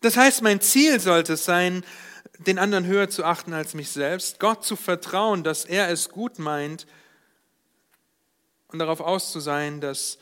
[0.00, 1.84] Das heißt, mein Ziel sollte es sein,
[2.38, 6.38] den anderen höher zu achten als mich selbst, Gott zu vertrauen, dass er es gut
[6.38, 6.86] meint
[8.68, 10.18] und darauf aus zu sein, dass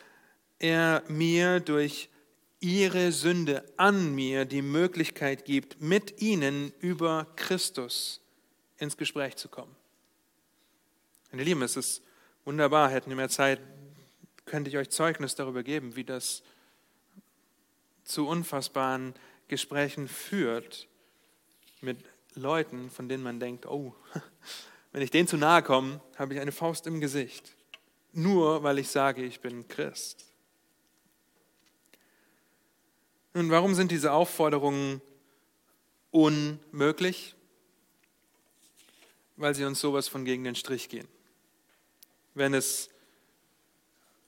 [0.59, 2.09] er mir durch
[2.61, 8.21] ihre Sünde an mir die Möglichkeit gibt, mit ihnen über Christus
[8.79, 9.75] ins Gespräch zu kommen.
[11.31, 12.03] Meine Lieben, es ist
[12.45, 13.61] wunderbar, hätten wir mehr Zeit,
[14.47, 16.43] könnte ich euch Zeugnis darüber geben, wie das
[18.05, 19.15] zu unfassbaren
[19.49, 20.89] Gesprächen führt
[21.85, 21.99] mit
[22.35, 23.95] Leuten, von denen man denkt, oh,
[24.93, 27.53] wenn ich denen zu nahe komme, habe ich eine Faust im Gesicht.
[28.13, 30.25] Nur weil ich sage, ich bin Christ.
[33.35, 35.01] Nun, warum sind diese Aufforderungen
[36.13, 37.35] unmöglich?
[39.37, 41.09] Weil sie uns sowas von gegen den Strich gehen.
[42.35, 42.91] Wenn es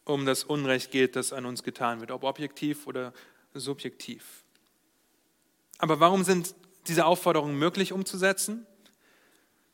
[0.04, 3.12] um das Unrecht geht, das an uns getan wird, ob objektiv oder
[3.54, 4.44] subjektiv.
[5.78, 6.54] Aber warum sind
[6.88, 8.66] diese Aufforderungen möglich umzusetzen?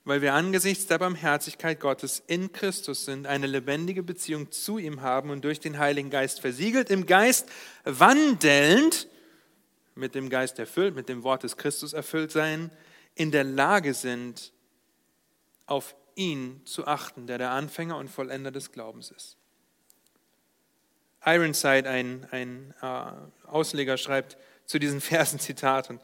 [0.05, 5.31] Weil wir angesichts der Barmherzigkeit Gottes in Christus sind, eine lebendige Beziehung zu ihm haben
[5.31, 7.49] und durch den Heiligen Geist versiegelt, im Geist
[7.85, 9.09] wandelnd
[9.95, 12.71] mit dem Geist erfüllt, mit dem Wort des Christus erfüllt sein,
[13.15, 14.53] in der Lage sind,
[15.67, 19.37] auf ihn zu achten, der der Anfänger und Vollender des Glaubens ist.
[21.25, 24.37] Ironside, ein, ein äh, Ausleger, schreibt
[24.67, 26.01] zu diesen Versen Zitat und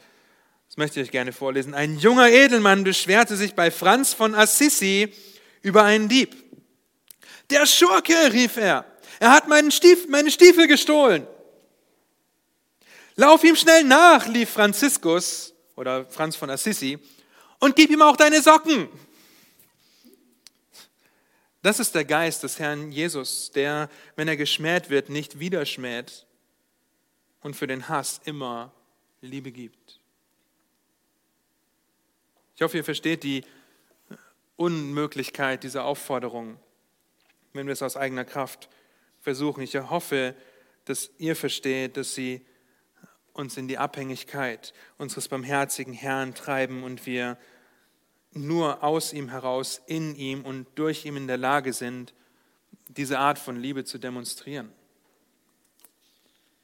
[0.69, 1.75] das möchte ich euch gerne vorlesen.
[1.75, 5.13] Ein junger Edelmann beschwerte sich bei Franz von Assisi
[5.63, 6.37] über einen Dieb.
[7.51, 8.85] Der Schurke, rief er,
[9.19, 11.27] er hat meinen Stief, meine Stiefel gestohlen.
[13.17, 16.99] Lauf ihm schnell nach, lief Franziskus oder Franz von Assisi,
[17.59, 18.89] und gib ihm auch deine Socken.
[21.63, 26.27] Das ist der Geist des Herrn Jesus, der, wenn er geschmäht wird, nicht wieder schmäht
[27.41, 28.73] und für den Hass immer
[29.21, 29.98] Liebe gibt.
[32.59, 33.45] Ich hoffe, ihr versteht die
[34.57, 36.59] Unmöglichkeit dieser Aufforderung,
[37.53, 38.69] wenn wir es aus eigener Kraft
[39.21, 39.61] versuchen.
[39.61, 40.35] Ich hoffe,
[40.85, 42.45] dass ihr versteht, dass sie
[43.33, 47.39] uns in die Abhängigkeit unseres barmherzigen Herrn treiben und wir
[48.33, 52.13] nur aus ihm heraus, in ihm und durch ihm in der Lage sind,
[52.89, 54.73] diese Art von Liebe zu demonstrieren.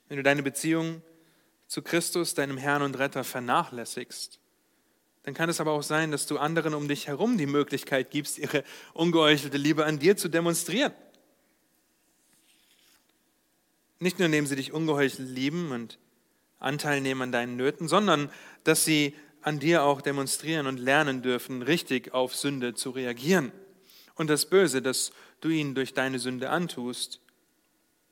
[0.09, 1.03] Wenn du deine Beziehung
[1.69, 4.41] zu Christus, deinem Herrn und Retter, vernachlässigst,
[5.25, 8.39] dann kann es aber auch sein, dass du anderen um dich herum die Möglichkeit gibst,
[8.39, 8.63] ihre
[8.93, 10.93] ungeheuchelte Liebe an dir zu demonstrieren.
[13.99, 15.99] Nicht nur indem sie dich ungeheuchelt lieben und
[16.59, 18.31] Anteil nehmen an deinen Nöten, sondern
[18.65, 23.51] dass sie an dir auch demonstrieren und lernen dürfen, richtig auf Sünde zu reagieren.
[24.15, 27.21] Und das Böse, das du ihnen durch deine Sünde antust,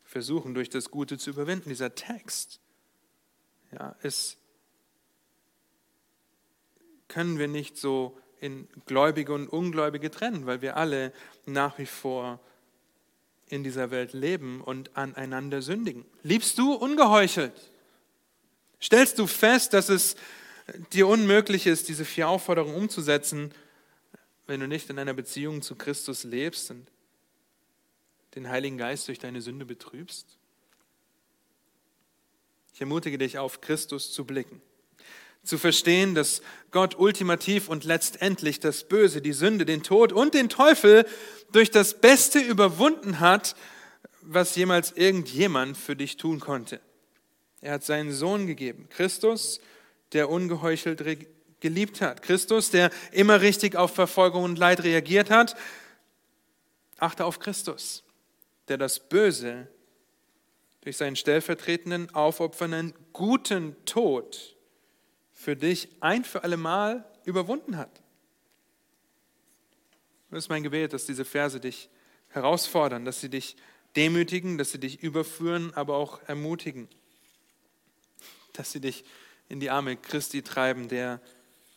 [0.03, 1.69] versuchen durch das Gute zu überwinden.
[1.69, 2.61] Dieser Text
[3.73, 4.39] ja, ist,
[7.13, 11.13] können wir nicht so in Gläubige und Ungläubige trennen, weil wir alle
[11.45, 12.41] nach wie vor
[13.49, 16.07] in dieser Welt leben und aneinander sündigen.
[16.23, 17.53] Liebst du ungeheuchelt?
[18.81, 20.17] Stellst du fest, dass es
[20.93, 23.53] dir unmöglich ist, diese vier Aufforderungen umzusetzen,
[24.47, 26.87] wenn du nicht in einer Beziehung zu Christus lebst und
[28.35, 30.39] den Heiligen Geist durch deine Sünde betrübst?
[32.73, 34.63] Ich ermutige dich, auf Christus zu blicken,
[35.45, 40.49] zu verstehen, dass Gott ultimativ und letztendlich das Böse, die Sünde, den Tod und den
[40.49, 41.05] Teufel
[41.51, 43.57] durch das Beste überwunden hat,
[44.23, 46.81] was jemals irgendjemand für dich tun konnte.
[47.61, 49.61] Er hat seinen Sohn gegeben, Christus,
[50.13, 51.03] der ungeheuchelt
[51.61, 52.23] geliebt hat.
[52.23, 55.57] Christus, der immer richtig auf Verfolgung und Leid reagiert hat.
[56.99, 58.05] Achte auf Christus,
[58.69, 59.69] der das Böse
[60.83, 64.57] durch seinen stellvertretenden, aufopfernden, guten Tod
[65.43, 68.03] für dich ein für alle Mal überwunden hat.
[70.31, 71.91] Das ist mein Gebet, dass diese Verse dich
[72.29, 73.57] herausfordern, dass sie dich
[73.97, 76.89] demütigen, dass sie dich überführen, aber auch ermutigen
[78.53, 79.05] dass sie dich
[79.49, 81.21] in die Arme Christi treiben, der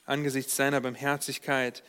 [0.05, 1.84] angesichts seiner Barmherzigkeit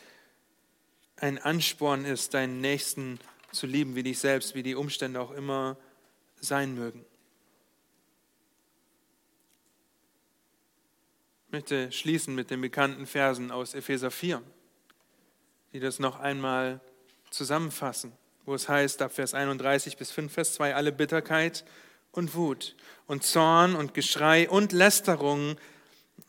[1.17, 3.19] ein Ansporn ist, deinen Nächsten
[3.51, 5.77] zu lieben wie dich selbst, wie die Umstände auch immer
[6.39, 7.05] sein mögen.
[11.49, 14.41] Möchte schließen mit den bekannten Versen aus Epheser 4,
[15.73, 16.79] die das noch einmal
[17.29, 18.11] zusammenfassen,
[18.45, 21.65] wo es heißt, ab Vers 31 bis 5, Vers 2, alle Bitterkeit
[22.11, 22.75] und Wut
[23.05, 25.57] und Zorn und Geschrei und Lästerung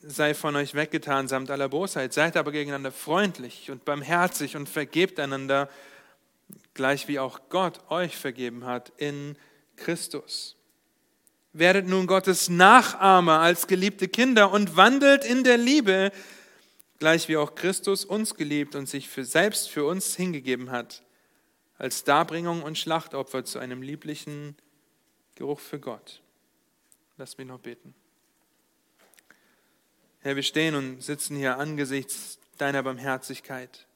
[0.02, 2.12] sei von euch weggetan samt aller Bosheit.
[2.12, 5.68] Seid aber gegeneinander freundlich und barmherzig und vergebt einander,
[6.74, 9.36] gleich wie auch Gott euch vergeben hat in
[9.76, 10.57] Christus.
[11.58, 16.12] Werdet nun Gottes Nachahmer als geliebte Kinder und wandelt in der Liebe,
[17.00, 21.02] gleich wie auch Christus uns geliebt und sich für selbst für uns hingegeben hat,
[21.76, 24.54] als Darbringung und Schlachtopfer zu einem lieblichen
[25.34, 26.22] Geruch für Gott.
[27.16, 27.92] Lass mich noch beten.
[30.20, 33.88] Herr, wir stehen und sitzen hier angesichts deiner Barmherzigkeit,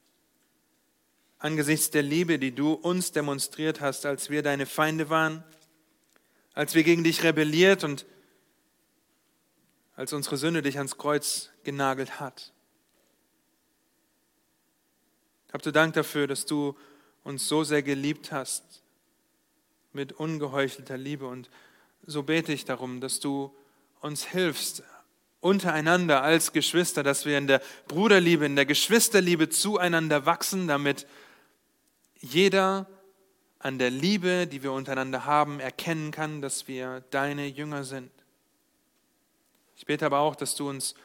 [1.39, 5.45] angesichts der Liebe, die du uns demonstriert hast, als wir deine Feinde waren,
[6.53, 8.05] als wir gegen dich rebelliert und
[9.95, 12.51] als unsere Sünde dich ans Kreuz genagelt hat.
[15.51, 16.75] Hab du Dank dafür, dass du
[17.23, 18.83] uns so sehr geliebt hast,
[19.93, 21.27] mit ungeheuchelter Liebe.
[21.27, 21.49] Und
[22.05, 23.55] so bete ich darum, dass du
[24.01, 24.83] uns hilfst,
[25.39, 31.05] untereinander als Geschwister, dass wir in der Bruderliebe, in der Geschwisterliebe zueinander wachsen, damit
[32.19, 32.87] jeder
[33.63, 38.11] an der Liebe, die wir untereinander haben, erkennen kann, dass wir deine Jünger sind.
[39.77, 40.95] Ich bete aber auch, dass du uns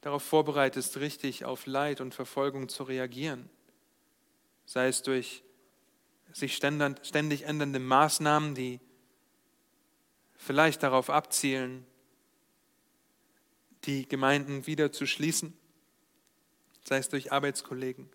[0.00, 3.50] darauf vorbereitest, richtig auf Leid und Verfolgung zu reagieren,
[4.64, 5.42] sei es durch
[6.32, 8.78] sich ständig ändernde Maßnahmen, die
[10.36, 11.84] vielleicht darauf abzielen,
[13.86, 15.52] die Gemeinden wieder zu schließen,
[16.84, 18.08] sei es durch Arbeitskollegen,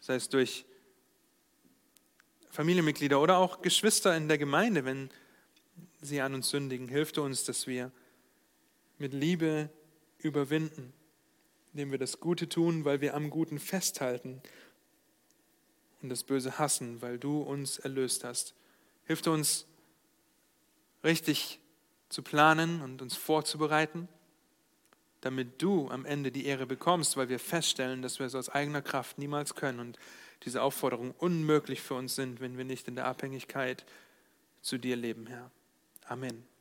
[0.00, 0.64] sei es durch
[2.54, 5.10] Familienmitglieder oder auch Geschwister in der Gemeinde, wenn
[6.00, 6.86] sie an uns sündigen.
[6.86, 7.90] Hilft uns, dass wir
[8.96, 9.70] mit Liebe
[10.18, 10.92] überwinden,
[11.72, 14.40] indem wir das Gute tun, weil wir am Guten festhalten
[16.00, 18.54] und das Böse hassen, weil du uns erlöst hast.
[19.04, 19.66] Hilft uns,
[21.02, 21.58] richtig
[22.08, 24.06] zu planen und uns vorzubereiten
[25.24, 28.82] damit du am Ende die Ehre bekommst, weil wir feststellen, dass wir es aus eigener
[28.82, 29.98] Kraft niemals können und
[30.44, 33.84] diese Aufforderungen unmöglich für uns sind, wenn wir nicht in der Abhängigkeit
[34.60, 35.50] zu dir leben, Herr.
[36.06, 36.53] Amen.